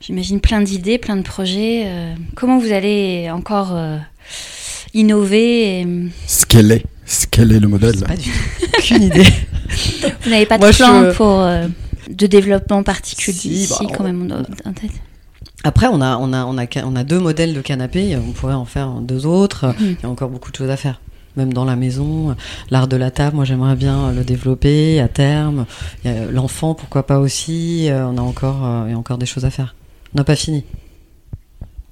[0.06, 1.84] j'imagine, plein d'idées, plein de projets.
[1.86, 3.98] euh, comment vous allez encore euh,
[4.94, 5.86] innover et-
[6.26, 6.84] Scaler.
[7.04, 8.00] Scaler le modèle.
[8.04, 8.66] Pas du tout.
[8.78, 9.24] Aucune idée.
[10.22, 11.66] Vous n'avez pas de Moi, plan je- pour euh,
[12.10, 14.90] de développement particulier Si, ici, bah, quand on- même, en tête?
[15.64, 18.54] Après, on a, on, a, on, a, on a deux modèles de canapés, on pourrait
[18.54, 19.66] en faire deux autres.
[19.80, 19.96] Mhm.
[20.00, 21.00] Il y a encore beaucoup de choses à faire.
[21.36, 22.34] Même dans la maison,
[22.70, 25.66] l'art de la table, moi j'aimerais bien le développer à terme.
[26.32, 27.88] L'enfant, pourquoi pas aussi.
[27.90, 29.74] euh, On a encore, euh, il y a encore des choses à faire.
[30.14, 30.64] On n'a pas fini.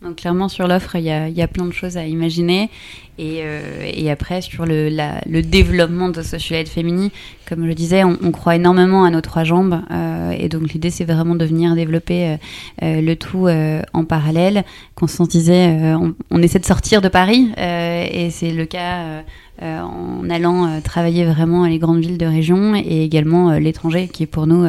[0.03, 2.71] Donc clairement sur l'offre, il y y a plein de choses à imaginer.
[3.17, 3.61] Et, euh,
[3.95, 7.13] et après, sur le, la- le développement de Socialite Femini,
[7.49, 9.81] comme je disais, on, on croit énormément à nos trois jambes.
[9.93, 12.37] euh, et donc l'idée, c'est vraiment de venir développer euh,
[12.83, 14.65] euh, le tout euh, en parallèle.
[14.97, 17.51] Conscientiser, euh, on, on essaie de sortir de Paris.
[17.57, 19.23] et c'est le cas
[19.63, 24.49] en allant travailler vraiment les grandes villes de région et également l'étranger, qui est pour
[24.49, 24.67] nous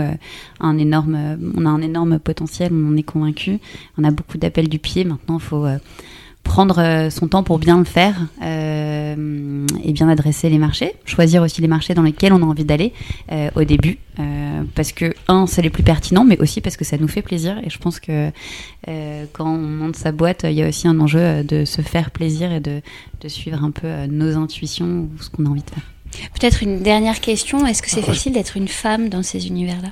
[0.60, 1.18] un énorme...
[1.58, 3.58] on a un énorme potentiel, on en est convaincu.
[3.98, 5.04] On a beaucoup d'appels du pied.
[5.04, 5.66] Maintenant, il faut
[6.46, 10.94] prendre euh, son temps pour bien le faire euh, et bien adresser les marchés.
[11.04, 12.94] Choisir aussi les marchés dans lesquels on a envie d'aller
[13.32, 13.98] euh, au début.
[14.20, 17.22] euh, parce que, un, c'est les plus pertinents, mais aussi parce que ça nous fait
[17.24, 17.58] plaisir.
[17.66, 18.30] Et je pense que
[18.88, 22.12] euh, quand on monte sa boîte, il y a aussi un enjeu de se faire
[22.12, 22.82] plaisir et de,
[23.22, 25.84] de suivre un peu nos intuitions ou ce qu'on a envie de faire.
[26.40, 27.66] Peut-être une dernière question.
[27.68, 29.90] Est-ce que c'est facile d'être une femme dans ces univers-là?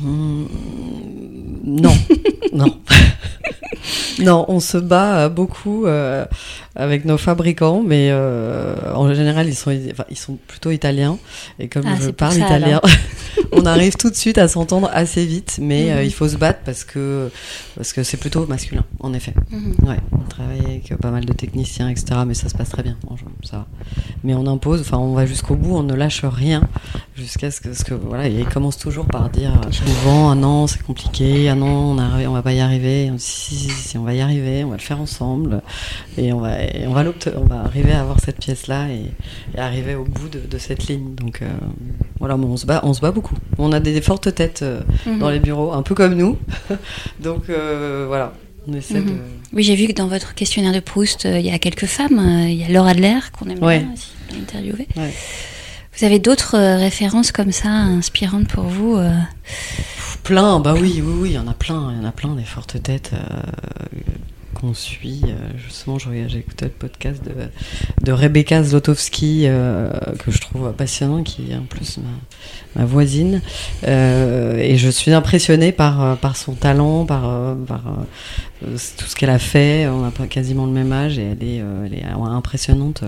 [0.00, 0.44] Hmm,
[1.64, 1.94] Non,
[2.52, 2.78] non.
[4.20, 6.24] Non, on se bat euh, beaucoup euh,
[6.74, 11.18] avec nos fabricants, mais euh, en général, ils sont, enfin, ils sont plutôt italiens.
[11.58, 12.80] Et comme Ah, je parle ça, italien,
[13.52, 16.04] on arrive tout de suite à s'entendre assez vite, mais euh, Mhm.
[16.06, 17.30] il faut se battre parce que
[17.76, 19.34] parce que c'est plutôt masculin, en effet.
[19.50, 19.88] Mhm.
[19.88, 22.20] Ouais, on travaille avec euh, pas mal de techniciens, etc.
[22.26, 22.96] Mais ça se passe très bien,
[23.44, 23.66] ça.
[24.24, 26.62] Mais on impose, enfin, on va jusqu'au bout, on ne lâche rien
[27.16, 30.66] jusqu'à ce que, ce que voilà, ils commencent toujours par dire euh, souvent, ah non,
[30.66, 33.10] c'est compliqué, ah non, on, arrive, on va pas y arriver.
[33.12, 35.62] On si, si, si, on va y arriver, on va le faire ensemble,
[36.16, 37.04] et on va, et on va,
[37.36, 39.10] on va arriver à avoir cette pièce-là et,
[39.56, 41.14] et arriver au bout de, de cette ligne.
[41.14, 41.46] Donc euh,
[42.18, 43.37] voilà, mais on se bat, on se bat beaucoup.
[43.58, 45.18] On a des, des fortes têtes euh, Mhm.
[45.18, 46.38] dans les bureaux, un peu comme nous.
[47.20, 48.32] Donc euh, voilà,
[48.68, 49.06] on essaie Mhm.
[49.06, 49.12] de.
[49.52, 52.20] Oui, j'ai vu que dans votre questionnaire de Proust, euh, il y a quelques femmes.
[52.48, 53.80] Il y a Laura Adler, qu'on aime Ouais.
[53.80, 54.10] bien aussi
[54.40, 54.86] interviewer.
[54.96, 55.12] Ouais.
[55.98, 59.10] Vous avez d'autres euh, références comme ça, inspirantes pour vous euh
[60.22, 62.34] Plein, bah oui, oui, oui, il y en a plein, il y en a plein
[62.34, 63.98] des fortes têtes euh,
[64.58, 65.22] qu'on suit.
[65.24, 65.98] Euh, justement,
[66.38, 67.32] écouté le podcast de,
[68.04, 71.98] de Rebecca Zlotowski euh, que je trouve passionnant, qui est en plus
[72.76, 73.40] ma, voisine.
[73.86, 77.82] Euh, et je suis impressionnée par, par son talent, par, par
[78.60, 79.86] tout ce qu'elle a fait.
[79.88, 83.02] On pas quasiment le même âge et elle est, elle est impressionnante.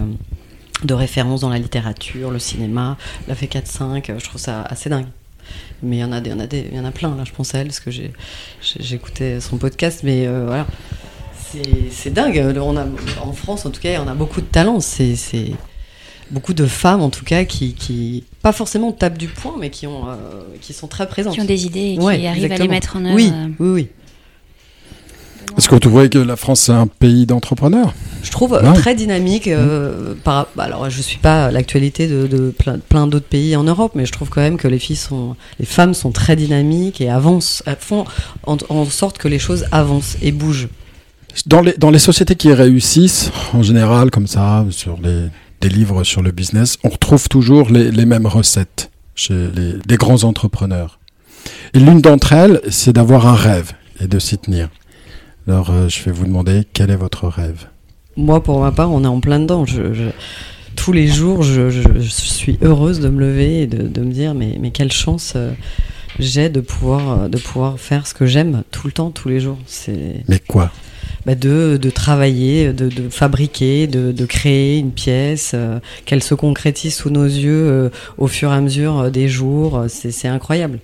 [0.85, 2.97] de référence dans la littérature, le cinéma,
[3.27, 5.07] elle a fait 4-5, je trouve ça assez dingue.
[5.83, 7.25] Mais il y en a y en a y en a plein là.
[7.25, 8.13] Je pense à elle parce que j'ai,
[8.79, 10.67] j'écoutais son podcast, mais voilà,
[11.91, 12.55] c'est, dingue.
[12.61, 12.85] On a,
[13.25, 14.81] en France, en tout cas, on a beaucoup de talents.
[14.81, 15.15] C'est,
[16.31, 19.87] beaucoup de femmes, en tout cas, qui, qui pas forcément tapent du poing, mais qui
[19.87, 20.15] ont, euh,
[20.61, 21.35] qui sont très présentes.
[21.35, 23.49] qui ont des idées et qui Ouais, arrivent à les mettre en œuvre Oui, euh,
[23.59, 23.89] oui, oui.
[25.59, 27.93] Est-ce que vous trouvez que la France c'est un pays d'entrepreneurs?
[28.23, 28.75] Je trouve euh, Ouais.
[28.79, 29.49] très dynamique.
[29.49, 33.57] euh, par, bah, alors, je suis pas à l'actualité de, de plein, plein d'autres pays
[33.57, 36.37] en Europe, mais je trouve quand même que les filles sont, les femmes sont très
[36.37, 38.05] dynamiques et avancent, elles font
[38.47, 40.69] en, en sorte que les choses avancent et bougent.
[41.47, 45.27] Dans les, dans les sociétés qui réussissent, en général, comme ça, sur les,
[45.61, 49.97] des livres sur le business, on retrouve toujours les, les mêmes recettes chez les, les
[49.97, 50.99] grands entrepreneurs.
[51.75, 54.69] Et l'une d'entre elles, c'est d'avoir un rêve et de s'y tenir.
[55.49, 57.67] Alors, euh, je vais vous demander quel est votre rêve?
[58.17, 59.65] Moi, pour ma part, on est en plein dedans.
[59.67, 60.11] Je, je-
[60.77, 61.71] tous les jours, je,
[62.09, 65.53] suis heureuse de me lever et de, de me dire, mais, mais quelle chance euh,
[66.19, 69.41] j'ai de pouvoir, euh, de pouvoir faire ce que j'aime tout le temps, tous les
[69.41, 69.59] jours.
[70.29, 70.71] Mais quoi?
[71.27, 76.35] Bah, de, de travailler, de, de fabriquer, de, de créer une pièce, euh, qu'elle se
[76.35, 79.85] concrétise sous nos yeux euh, au fur et à mesure euh, des jours.
[79.89, 80.79] C'est c'est incroyable.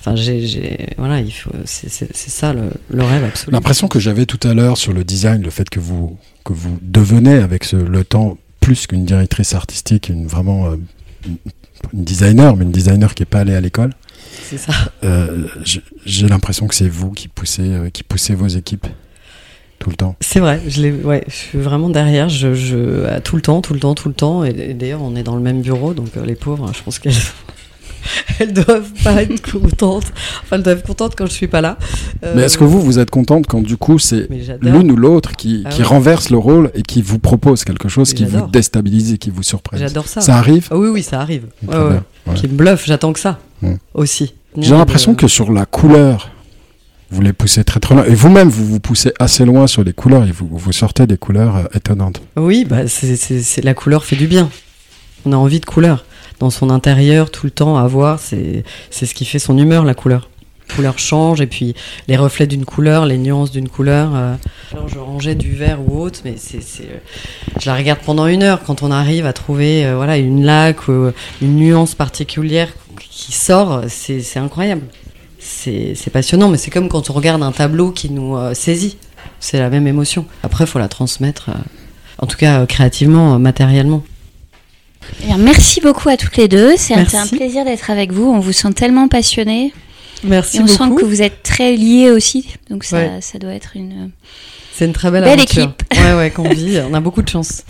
[0.00, 3.52] Enfin, j'ai, voilà, il faut, c'est, ça le, le rêve absolu.
[3.52, 6.78] L'impression que j'avais tout à l'heure sur le design, le fait que vous, que vous
[6.82, 10.72] devenez avec ce, le temps plus qu'une directrice artistique, une vraiment
[11.26, 11.36] une,
[11.92, 13.92] une designer, mais une designer qui n'est pas allée à l'école.
[14.48, 14.72] C'est ça.
[15.02, 18.86] Euh, j'ai- l'impression que c'est vous qui poussez, qui poussez vos équipes
[19.88, 20.16] tout le temps.
[20.20, 23.72] C'est vrai, je, l'ai, ouais, je suis vraiment derrière, je, je, tout le temps, tout
[23.72, 24.44] le temps, tout le temps.
[24.44, 26.98] Et, et d'ailleurs, on est dans le même bureau, donc euh, les pauvres, je pense
[26.98, 27.12] qu'elles
[28.38, 30.12] elles doivent pas être contentes.
[30.42, 31.78] Enfin, elles doivent être contentes quand je suis pas là.
[32.24, 34.28] Euh, Mais est-ce que vous, vous êtes contente quand du coup c'est
[34.60, 38.10] l'une ou l'autre qui, Ah qui renverse le rôle et qui vous propose quelque chose
[38.10, 40.20] Mais qui vous déstabilise et qui vous surprenne J'adore ça.
[40.20, 40.68] Ça arrive?
[40.70, 41.46] Ah oui, oui, ça arrive.
[41.66, 42.34] Ouais, ouais.
[42.34, 43.74] Qui me bluffe, j'attends que ça Mm.
[43.94, 44.34] aussi.
[44.56, 46.30] J'ai l'impression Euh, que sur la couleur,
[47.10, 48.04] vous les poussez très très loin.
[48.04, 51.16] Et vous-même, vous vous poussez assez loin sur les couleurs et vous, vous sortez des
[51.16, 52.20] couleurs euh, étonnantes.
[52.36, 54.50] Oui, bah, c'est, la couleur fait du bien.
[55.24, 56.04] On a envie de couleur.
[56.38, 59.94] Dans son intérieur, tout le temps, à voir, c'est, ce qui fait son humeur, la
[59.94, 60.28] couleur.
[60.68, 61.74] La couleur change, et puis
[62.08, 64.14] les reflets d'une couleur, les nuances d'une couleur.
[64.14, 64.34] euh,
[64.86, 66.98] je rangeais du vert ou autre, mais c'est, euh,
[67.58, 71.56] je la regarde pendant une heure quand on arrive à trouver voilà, une laque, une
[71.56, 72.68] nuance particulière
[73.10, 74.82] qui sort, c'est incroyable.
[75.38, 78.96] C'est, passionnant, mais c'est comme quand on regarde un tableau qui nous euh, saisit.
[79.40, 80.26] C'est la même émotion.
[80.42, 81.50] Après, il faut la transmettre.
[81.50, 81.54] euh,
[82.18, 84.02] en tout cas, euh, créativement, matériellement.
[85.24, 86.76] Eh merci beaucoup à toutes les deux.
[86.76, 88.24] C'est un, plaisir d'être avec vous.
[88.30, 89.72] On vous sent tellement passionnés.
[90.24, 90.76] Merci et on beaucoup.
[90.76, 92.48] sent que vous êtes très liés aussi.
[92.68, 93.18] Donc ça, Ouais.
[93.20, 94.10] ça doit être une...
[94.74, 95.62] C'est une très belle, Belle aventure.
[95.64, 95.82] équipe.
[95.98, 96.78] Ouais, ouais, qu'on vit.
[96.88, 97.62] On a beaucoup de chance.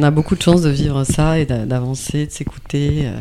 [0.00, 3.20] On a beaucoup de chance de vivre ça et d'a- d'avancer, de s'écouter, euh,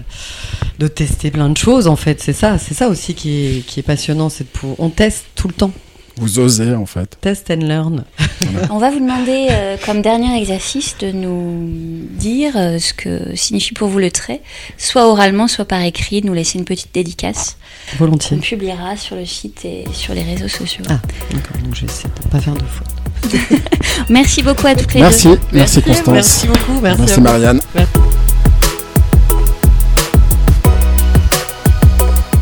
[0.79, 1.87] de tester plein de choses.
[1.87, 4.29] En fait, c'est ça, c'est ça aussi qui est, qui est passionnant.
[4.29, 5.71] C'est de pouvoir- on teste tout le temps.
[6.15, 7.17] Vous osez en fait.
[7.19, 8.05] Test and learn.
[8.69, 11.69] On va vous demander, euh, comme dernier exercice, de nous
[12.17, 14.41] dire euh, ce que signifie pour vous le trait,
[14.77, 17.57] soit oralement, soit par écrit, de nous laisser une petite dédicace
[17.97, 18.37] Volontiers.
[18.37, 20.83] publiera sur le site et sur les réseaux sociaux.
[20.89, 20.99] Ah.
[21.33, 22.87] D'accord, donc je vais essayer de pas faire de faute.
[24.09, 25.39] Merci beaucoup à toutes les Merci, deux.
[25.53, 26.07] merci, Constance.
[26.13, 26.79] Merci beaucoup.
[26.81, 27.21] Merci, Merci.
[27.21, 27.59] Marianne.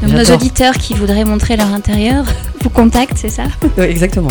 [0.04, 2.26] Donc, nos auditeurs qui voudraient montrer leur intérieur
[2.62, 3.44] vous contactent, c'est ça
[3.78, 4.30] Ouais, exactement.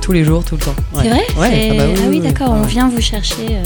[0.00, 0.74] Tous les jours, tout le temps.
[0.94, 1.02] Ouais.
[1.02, 2.58] C'est vrai Ouais, ah bah oui, Ah oui, oui, d'accord, oui.
[2.62, 3.46] on vient vous chercher.
[3.50, 3.62] euh.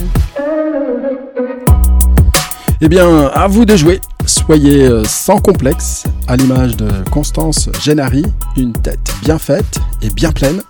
[2.81, 4.01] Eh bien, à vous de jouer.
[4.25, 8.25] Soyez euh, sans complexe, à l'image de Constance Gennari,
[8.57, 10.63] une tête bien faite et bien pleine,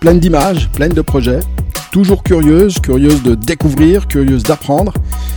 [0.00, 1.40] pleine d'images, pleine de projets,
[1.92, 4.94] toujours curieuse, curieuse de découvrir, curieuse d'apprendre,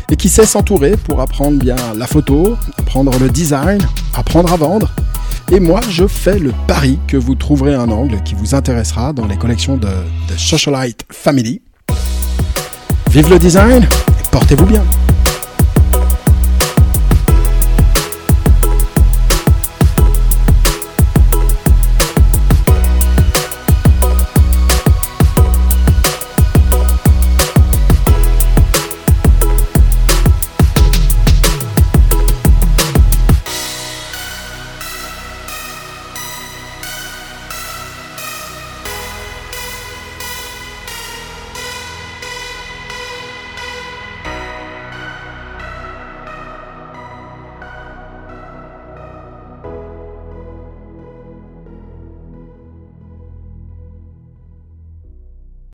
[0.09, 3.79] et qui sait s'entourer pour apprendre bien la photo, apprendre le design,
[4.13, 4.89] apprendre à vendre.
[5.51, 9.27] Et moi, je fais le pari que vous trouverez un angle qui vous intéressera dans
[9.27, 11.61] les collections de, de Socialite Family.
[13.11, 14.83] Vive le design et portez-vous bien